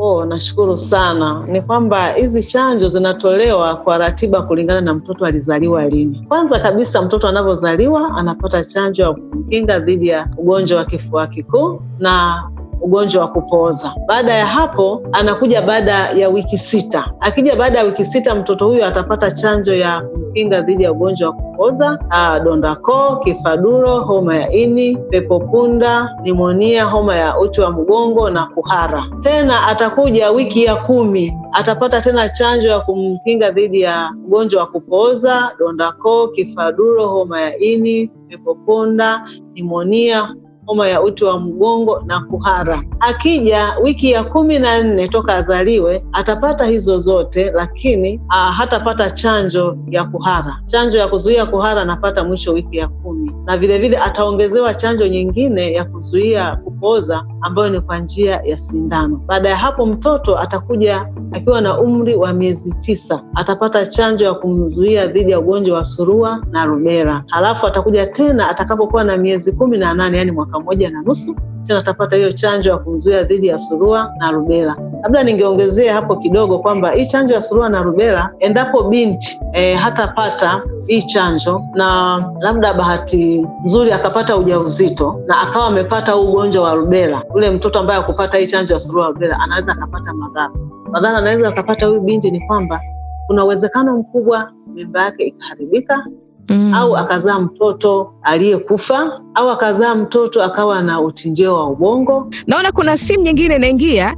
Oh, 0.00 0.24
nashukuru 0.24 0.76
sana. 0.76 1.44
Ni 1.48 1.62
kwamba 1.62 2.08
hizi 2.12 2.42
chanjo 2.42 2.88
zinatolewa 2.88 3.76
kwa 3.76 3.98
ratiba 3.98 4.42
kulingana 4.42 4.80
na 4.80 4.94
mtoto 4.94 5.26
alizaliwa 5.26 5.84
lini. 5.84 6.24
Kwanza 6.28 6.58
kabisa, 6.58 7.02
mtoto 7.02 7.28
anavyozaliwa 7.28 8.16
anapata 8.16 8.64
chanjo 8.64 9.02
ya 9.02 9.12
kumkinga 9.12 9.78
dhidi 9.78 10.08
ya 10.08 10.28
ugonjwa 10.36 10.78
wa 10.78 10.84
kifua 10.84 11.26
kikuu 11.26 11.80
na 11.98 12.42
ugonjwa 12.80 13.22
wa 13.22 13.28
kupooza. 13.28 13.94
Baada 14.06 14.34
ya 14.34 14.46
hapo, 14.46 15.02
anakuja 15.12 15.62
baada 15.62 15.92
ya 16.10 16.28
wiki 16.28 16.58
sita. 16.58 17.12
Akija 17.20 17.56
baada 17.56 17.78
ya 17.78 17.84
wiki 17.84 18.04
sita, 18.04 18.34
mtoto 18.34 18.66
huyo 18.66 18.86
atapata 18.86 19.30
chanjo 19.30 19.74
ya 19.74 20.00
kumkinga 20.00 20.60
dhidi 20.60 20.82
ya 20.82 20.92
ugonjwa 20.92 21.28
wa 21.30 21.34
kupooza, 21.36 21.98
ah, 22.10 22.40
donda 22.40 22.76
koo, 22.76 23.16
kifaduro, 23.16 23.98
homa 24.00 24.36
ya 24.36 24.52
ini, 24.52 24.96
pepo 24.96 25.40
punda, 25.40 26.16
nimonia, 26.22 26.84
homa 26.84 27.16
ya 27.16 27.38
uti 27.38 27.60
wa 27.60 27.70
mgongo 27.70 28.30
na 28.30 28.46
kuhara. 28.46 29.04
Tena 29.20 29.66
atakuja 29.66 30.30
wiki 30.30 30.64
ya 30.64 30.76
kumi 30.76 31.32
atapata 31.52 32.00
tena 32.00 32.28
chanjo 32.28 32.68
ya 32.68 32.80
kumkinga 32.80 33.50
dhidi 33.50 33.80
ya 33.80 34.10
ugonjwa 34.26 34.60
wa 34.60 34.66
kupooza, 34.66 35.50
donda 35.58 35.92
koo, 35.92 36.28
kifaduro, 36.28 37.06
homa 37.08 37.40
ya 37.40 37.56
ini, 37.58 38.10
pepo 38.28 38.54
punda, 38.54 39.28
nimonia 39.54 40.34
homa 40.68 40.88
ya 40.88 41.02
uti 41.02 41.24
wa 41.24 41.40
mgongo 41.40 42.02
na 42.06 42.20
kuhara. 42.20 42.82
Akija 43.00 43.76
wiki 43.82 44.10
ya 44.10 44.24
kumi 44.24 44.58
na 44.58 44.82
nne 44.82 45.08
toka 45.08 45.34
azaliwe 45.34 46.04
atapata 46.12 46.66
hizo 46.66 46.98
zote, 46.98 47.50
lakini 47.50 48.20
ah, 48.28 48.52
hatapata 48.52 49.10
chanjo 49.10 49.78
ya 49.90 50.04
kuhara. 50.04 50.60
Chanjo 50.66 50.98
ya 50.98 51.08
kuzuia 51.08 51.46
kuhara 51.46 51.82
anapata 51.82 52.24
mwisho 52.24 52.52
wiki 52.52 52.76
ya 52.76 52.88
kumi, 52.88 53.32
na 53.44 53.56
vilevile 53.58 53.98
ataongezewa 53.98 54.74
chanjo 54.74 55.06
nyingine 55.08 55.72
ya 55.72 55.84
kuzuia 55.84 56.56
kupooza 56.56 57.24
ambayo 57.42 57.68
ni 57.70 57.80
kwa 57.80 57.98
njia 57.98 58.40
ya 58.44 58.58
sindano. 58.58 59.16
Baada 59.26 59.48
ya 59.48 59.56
hapo, 59.56 59.86
mtoto 59.86 60.38
atakuja 60.38 61.06
akiwa 61.32 61.60
na 61.60 61.80
umri 61.80 62.14
wa 62.16 62.32
miezi 62.32 62.74
tisa 62.74 63.22
atapata 63.34 63.86
chanjo 63.86 64.24
ya 64.24 64.34
kumzuia 64.34 65.06
dhidi 65.06 65.30
ya 65.30 65.38
ugonjwa 65.40 65.78
wa 65.78 65.84
surua 65.84 66.42
na 66.50 66.64
rubela. 66.64 67.24
Halafu 67.26 67.66
atakuja 67.66 68.06
tena 68.06 68.48
atakapokuwa 68.48 69.04
na 69.04 69.16
miezi 69.16 69.52
kumi 69.52 69.78
na 69.78 69.94
nane 69.94 70.18
yani 70.18 70.30
mwaka 70.30 70.57
mmoja 70.60 70.90
na 70.90 71.02
nusu 71.02 71.36
tena 71.68 71.78
atapata 71.80 72.16
hiyo 72.16 72.32
chanjo 72.32 72.70
ya 72.70 72.78
kumzuia 72.78 73.22
dhidi 73.22 73.46
ya 73.46 73.58
surua 73.58 74.12
na 74.18 74.30
rubela. 74.30 74.76
Labda 75.02 75.22
ningeongezea 75.22 75.94
hapo 75.94 76.16
kidogo 76.16 76.58
kwamba 76.58 76.90
hii 76.90 77.06
chanjo 77.06 77.34
ya 77.34 77.40
surua 77.40 77.68
na 77.68 77.82
rubela, 77.82 78.30
endapo 78.38 78.82
binti 78.82 79.40
e, 79.52 79.74
hatapata 79.74 80.62
hii 80.86 81.02
chanjo 81.02 81.60
na 81.74 82.18
labda 82.40 82.74
bahati 82.74 83.46
nzuri 83.64 83.92
akapata 83.92 84.36
ujauzito 84.36 85.20
na 85.26 85.40
akawa 85.40 85.66
amepata 85.66 86.12
huu 86.12 86.28
ugonjwa 86.28 86.62
wa 86.64 86.74
rubela, 86.74 87.22
ule 87.34 87.50
mtoto 87.50 87.78
ambaye 87.78 88.00
akupata 88.00 88.38
hii 88.38 88.46
chanjo 88.46 88.74
ya 88.74 88.80
surua 88.80 89.04
na 89.04 89.10
rubela 89.10 89.38
anaweza 89.40 89.72
akapata 89.72 90.12
madhara. 90.14 90.50
Madhara 90.90 91.18
anaweza 91.18 91.48
akapata 91.48 91.86
huyu 91.86 92.00
binti 92.00 92.30
ni 92.30 92.40
kwamba 92.46 92.80
kuna 93.26 93.44
uwezekano 93.44 93.96
mkubwa 93.98 94.52
mimba 94.74 95.02
yake 95.02 95.24
ikaharibika 95.24 96.06
Mm. 96.48 96.74
au 96.74 96.96
akazaa 96.96 97.38
mtoto 97.40 98.12
aliyekufa 98.22 99.20
au 99.34 99.50
akazaa 99.50 99.94
mtoto 99.94 100.42
akawa 100.42 100.82
na 100.82 101.00
utinjio 101.00 101.54
wa 101.54 101.66
ubongo. 101.70 102.28
Naona 102.46 102.72
kuna 102.72 102.96
simu 102.96 103.24
nyingine 103.24 103.56
inaingia. 103.56 104.16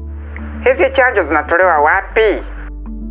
Hizi 0.64 0.96
chanjo 0.96 1.24
zinatolewa 1.28 1.78
wapi? 1.78 2.44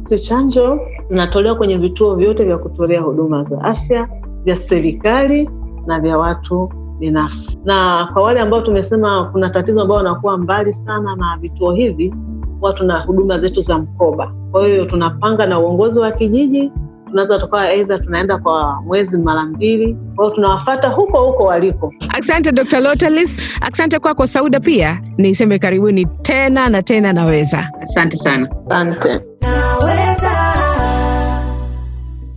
Hizi 0.09 0.23
chanjo 0.23 0.79
zinatolewa 1.09 1.55
kwenye 1.55 1.77
vituo 1.77 2.15
vyote 2.15 2.45
vya 2.45 2.57
kutolea 2.57 3.01
huduma 3.01 3.43
za 3.43 3.61
afya 3.61 4.07
vya 4.43 4.61
serikali 4.61 5.49
na 5.85 5.99
vya 5.99 6.17
watu 6.17 6.71
binafsi. 6.99 7.59
Na 7.65 8.09
kwa 8.13 8.23
wale 8.23 8.39
ambao 8.39 8.61
tumesema 8.61 9.29
kuna 9.31 9.49
tatizo 9.49 9.81
ambao 9.81 9.97
wanakuwa 9.97 10.37
mbali 10.37 10.73
sana 10.73 11.15
na 11.15 11.37
vituo 11.41 11.71
hivi, 11.73 12.13
huwa 12.59 12.73
tuna 12.73 12.99
huduma 12.99 13.37
zetu 13.37 13.61
za 13.61 13.77
mkoba. 13.77 14.33
Kwa 14.51 14.67
hiyo 14.67 14.85
tunapanga 14.85 15.45
na 15.45 15.59
uongozi 15.59 15.99
wa 15.99 16.11
kijiji, 16.11 16.71
tunaweza 17.09 17.39
tukawa 17.39 17.63
aidha 17.63 17.99
tunaenda 17.99 18.37
kwa 18.37 18.81
mwezi 18.81 19.17
mara 19.17 19.43
mbili, 19.45 19.97
kwa 20.15 20.25
hiyo 20.25 20.35
tunawafata 20.35 20.87
huko 20.87 21.25
huko 21.25 21.43
waliko. 21.43 21.93
Asante 22.09 22.51
Dr. 22.51 22.79
Lotalis, 22.79 23.57
asante 23.61 23.99
kwako 23.99 24.27
Sauda. 24.27 24.59
Pia 24.59 25.01
niseme 25.17 25.59
karibuni 25.59 26.05
tena 26.21 26.69
na 26.69 26.81
tena, 26.81 27.13
naweza 27.13 27.69
Asante 27.81 28.17
sana. 28.17 28.49
Asante. 28.69 29.19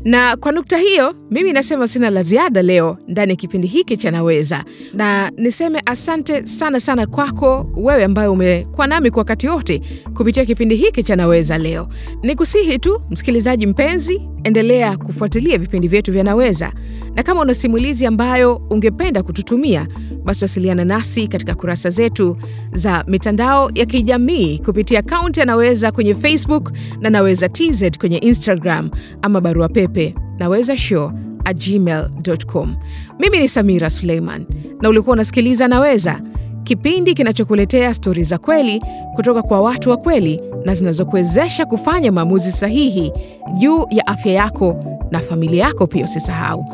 Na 0.04 0.36
kwa 0.36 0.52
nukta 0.52 0.78
hiyo, 0.78 1.14
mimi 1.30 1.52
nasema 1.52 1.88
sina 1.88 2.10
la 2.10 2.22
ziada 2.22 2.62
leo 2.62 2.96
ndani 3.08 3.30
ya 3.30 3.36
kipindi 3.36 3.66
hiki 3.66 3.96
cha 3.96 4.10
Naweza, 4.10 4.64
na 4.94 5.30
niseme 5.36 5.82
asante 5.86 6.46
sana 6.46 6.80
sana 6.80 7.06
kwako 7.06 7.66
wewe 7.76 8.04
ambaye 8.04 8.28
umekuwa 8.28 8.86
nami 8.86 9.10
kwa 9.10 9.18
wakati 9.20 9.48
wote 9.48 9.80
kupitia 10.14 10.44
kipindi 10.44 10.76
hiki 10.76 11.02
cha 11.02 11.16
Naweza 11.16 11.58
leo. 11.58 11.88
Nikusihi 12.22 12.78
tu 12.78 13.02
msikilizaji 13.10 13.66
mpenzi, 13.66 14.22
endelea 14.44 14.96
kufuatilia 14.96 15.58
vipindi 15.58 15.88
vyetu 15.88 16.12
vya 16.12 16.24
Naweza, 16.24 16.72
na 17.14 17.22
kama 17.22 17.40
una 17.40 17.54
simulizi 17.54 18.06
ambayo 18.06 18.56
ungependa 18.70 19.22
kututumia, 19.22 19.86
basi 20.24 20.44
wasiliana 20.44 20.84
nasi 20.84 21.28
katika 21.28 21.54
kurasa 21.54 21.90
zetu 21.90 22.36
za 22.72 23.04
mitandao 23.06 23.70
ya 23.74 23.86
kijamii 23.86 24.58
kupitia 24.58 24.98
akaunti 24.98 25.40
Anaweza 25.40 25.92
kwenye 25.92 26.14
Facebook 26.14 26.72
na 27.00 27.10
Naweza 27.10 27.48
TZ 27.48 27.98
kwenye 27.98 28.16
Instagram 28.18 28.90
ama 29.22 29.40
barua 29.40 29.68
pepe 29.68 30.14
naweza 30.38 30.76
show 30.76 31.12
at 31.44 31.68
gmail.com. 31.70 32.76
Mimi 33.18 33.38
ni 33.38 33.48
Samira 33.48 33.90
Suleiman 33.90 34.46
na 34.82 34.88
ulikuwa 34.88 35.12
unasikiliza 35.14 35.68
Naweza, 35.68 36.20
kipindi 36.64 37.14
kinachokuletea 37.14 37.94
stori 37.94 38.22
za 38.24 38.38
kweli 38.38 38.82
kutoka 39.14 39.42
kwa 39.42 39.60
watu 39.60 39.90
wa 39.90 39.96
kweli 39.96 40.40
na 40.64 40.74
zinazokuwezesha 40.74 41.66
kufanya 41.66 42.12
maamuzi 42.12 42.52
sahihi 42.52 43.12
juu 43.58 43.86
ya 43.90 44.06
afya 44.06 44.32
yako 44.32 44.84
na 45.10 45.20
familia 45.20 45.64
yako 45.64 45.86
pia 45.86 46.04
usisahau. 46.04 46.64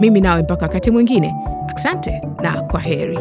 Mimi 0.00 0.20
nawe 0.20 0.42
mpaka 0.42 0.66
wakati 0.66 0.90
mwingine, 0.90 1.34
asante 1.76 2.22
na 2.42 2.62
kwa 2.62 2.80
heri. 2.80 3.18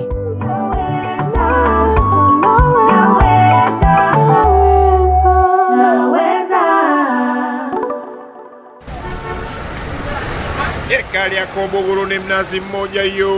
Ekali 10.90 11.36
yako 11.36 11.54
Kombogoro 11.60 12.06
ni 12.06 12.20
mnazi 12.20 12.60
mmoja 12.60 13.02
hiyo. 13.02 13.30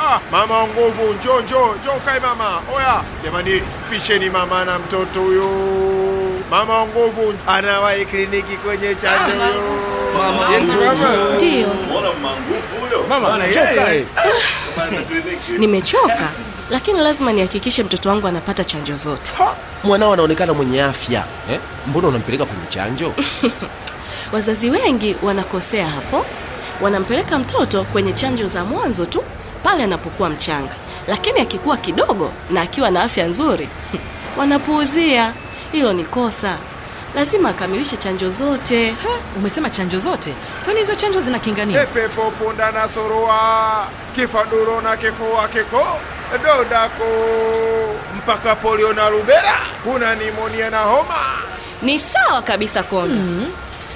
Ah, 0.00 0.20
mama 0.32 0.58
wa 0.58 0.66
nguvu, 0.68 1.14
njo 1.20 1.40
njo 1.40 1.74
njo, 1.80 1.90
kae 2.04 2.20
mama. 2.20 2.62
Oya 2.76 3.02
jamani, 3.24 3.62
pisheni 3.90 4.30
mama 4.30 4.64
na 4.64 4.78
mtoto 4.78 5.20
huyo. 5.20 5.48
Mama 6.50 6.78
wa 6.78 6.86
nguvu 6.86 7.34
anawahi 7.46 8.04
kliniki 8.04 8.56
kwenye 8.56 8.94
chanjo 8.94 9.32
huyo. 9.32 9.90
Ndio, 11.36 11.68
Mama, 13.08 13.38
nimechoka, 15.58 16.28
lakini 16.70 17.00
lazima 17.00 17.32
nihakikishe 17.32 17.82
mtoto 17.82 18.08
wangu 18.08 18.26
anapata 18.28 18.64
chanjo 18.64 18.96
zote. 18.96 19.30
Mwanao 19.84 20.12
anaonekana 20.12 20.54
mwenye 20.54 20.82
afya 20.82 21.24
eh? 21.50 21.60
Mbona 21.86 22.08
unampeleka 22.08 22.44
kwenye 22.44 22.66
chanjo? 22.66 23.14
Wazazi 24.32 24.70
wengi 24.70 25.16
wanakosea 25.22 25.88
hapo, 25.88 26.26
wanampeleka 26.82 27.38
mtoto 27.38 27.84
kwenye 27.84 28.12
chanjo 28.12 28.46
za 28.48 28.64
mwanzo 28.64 29.06
tu 29.06 29.22
pale 29.62 29.84
anapokuwa 29.84 30.30
mchanga, 30.30 30.74
lakini 31.08 31.40
akikuwa 31.40 31.76
kidogo 31.76 32.32
na 32.50 32.60
akiwa 32.60 32.90
na 32.90 33.02
afya 33.02 33.26
nzuri 33.26 33.68
wanapuuzia. 34.38 35.32
Hilo 35.72 35.92
ni 35.92 36.04
kosa, 36.04 36.58
lazima 37.14 37.48
akamilishe 37.48 37.96
chanjo 37.96 38.30
zote. 38.30 38.94
Umesema 39.36 39.70
chanjo 39.70 39.98
zote? 39.98 40.34
Kwani 40.64 40.80
hizo 40.80 40.94
chanjo 40.94 41.20
zina 41.20 41.38
kinga 41.38 41.64
nini? 41.64 41.78
Pepo 41.94 42.30
punda 42.30 42.72
na 42.72 42.88
surua, 42.88 43.86
kifaduro 44.14 44.80
na 44.80 44.96
kifua 44.96 45.48
kikuu, 45.48 45.98
dodako 46.44 47.04
mpaka 48.18 48.56
polio 48.56 48.92
na 48.92 49.08
rubela, 49.10 49.54
kuna 49.84 50.14
nimonia 50.14 50.70
na 50.70 50.78
homa. 50.78 51.18
Ni 51.82 51.98
sawa 51.98 52.42
kabisa 52.42 52.82
Konda. 52.82 53.46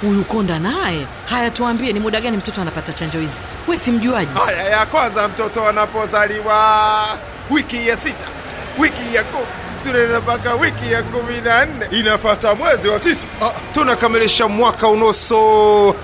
Huyu 0.05 0.23
Konda 0.23 0.59
naye. 0.59 1.07
Haya, 1.25 1.51
tuambie 1.51 1.93
ni 1.93 1.99
muda 1.99 2.21
gani 2.21 2.37
mtoto 2.37 2.61
anapata 2.61 2.93
chanjo 2.93 3.19
hizi? 3.19 3.39
We 3.67 3.77
simjuaji. 3.77 4.31
Haya, 4.45 4.63
ya 4.69 4.85
kwanza 4.85 5.27
mtoto 5.27 5.67
anapozaliwa, 5.67 6.57
wiki 7.51 7.87
ya 7.87 7.97
sita, 7.97 8.25
wiki 8.79 9.15
ya 9.15 9.23
kumi 9.23 9.45
tunaenda 9.85 10.19
mpaka 10.21 10.53
wiki 10.53 10.91
ya 10.91 11.03
kumi 11.03 11.41
na 11.41 11.65
nne. 11.65 11.85
Inafata 11.99 12.55
mwezi 12.55 12.87
wa 12.87 12.99
tisa. 12.99 13.27
Ah, 13.41 13.51
tunakamilisha 13.73 14.47
mwaka 14.47 14.87
unoso. 14.87 15.35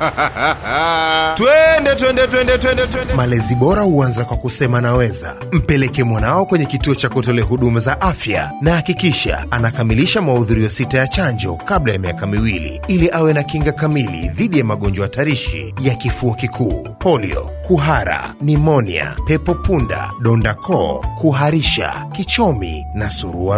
Twende 1.35 1.95
twende 1.95 2.27
twende 2.27 2.57
twende 2.57 2.87
twende. 2.87 3.13
Malezi 3.13 3.55
bora 3.55 3.81
huanza 3.81 4.25
kwa 4.25 4.37
kusema 4.37 4.81
naweza. 4.81 5.35
Mpeleke 5.51 6.03
mwanao 6.03 6.45
kwenye 6.45 6.65
kituo 6.65 6.95
cha 6.95 7.09
kutolea 7.09 7.43
huduma 7.45 7.79
za 7.79 8.01
afya 8.01 8.51
na 8.61 8.71
hakikisha 8.75 9.45
anakamilisha 9.51 10.21
mahudhurio 10.21 10.69
sita 10.69 10.97
ya 10.97 11.07
chanjo 11.07 11.53
kabla 11.65 11.93
ya 11.93 11.99
miaka 11.99 12.27
miwili 12.27 12.81
ili 12.87 13.09
awe 13.11 13.33
na 13.33 13.43
kinga 13.43 13.71
kamili 13.71 14.27
dhidi 14.27 14.59
ya 14.59 14.65
magonjwa 14.65 15.05
hatarishi 15.05 15.73
ya 15.81 15.95
kifua 15.95 16.35
kikuu, 16.35 16.87
polio, 16.99 17.49
kuhara, 17.67 18.33
nimonia, 18.41 19.15
pepo 19.27 19.55
punda, 19.55 20.09
donda 20.21 20.53
koo, 20.53 21.05
kuharisha, 21.21 22.05
kichomi 22.13 22.85
na 22.95 23.09
surua 23.09 23.57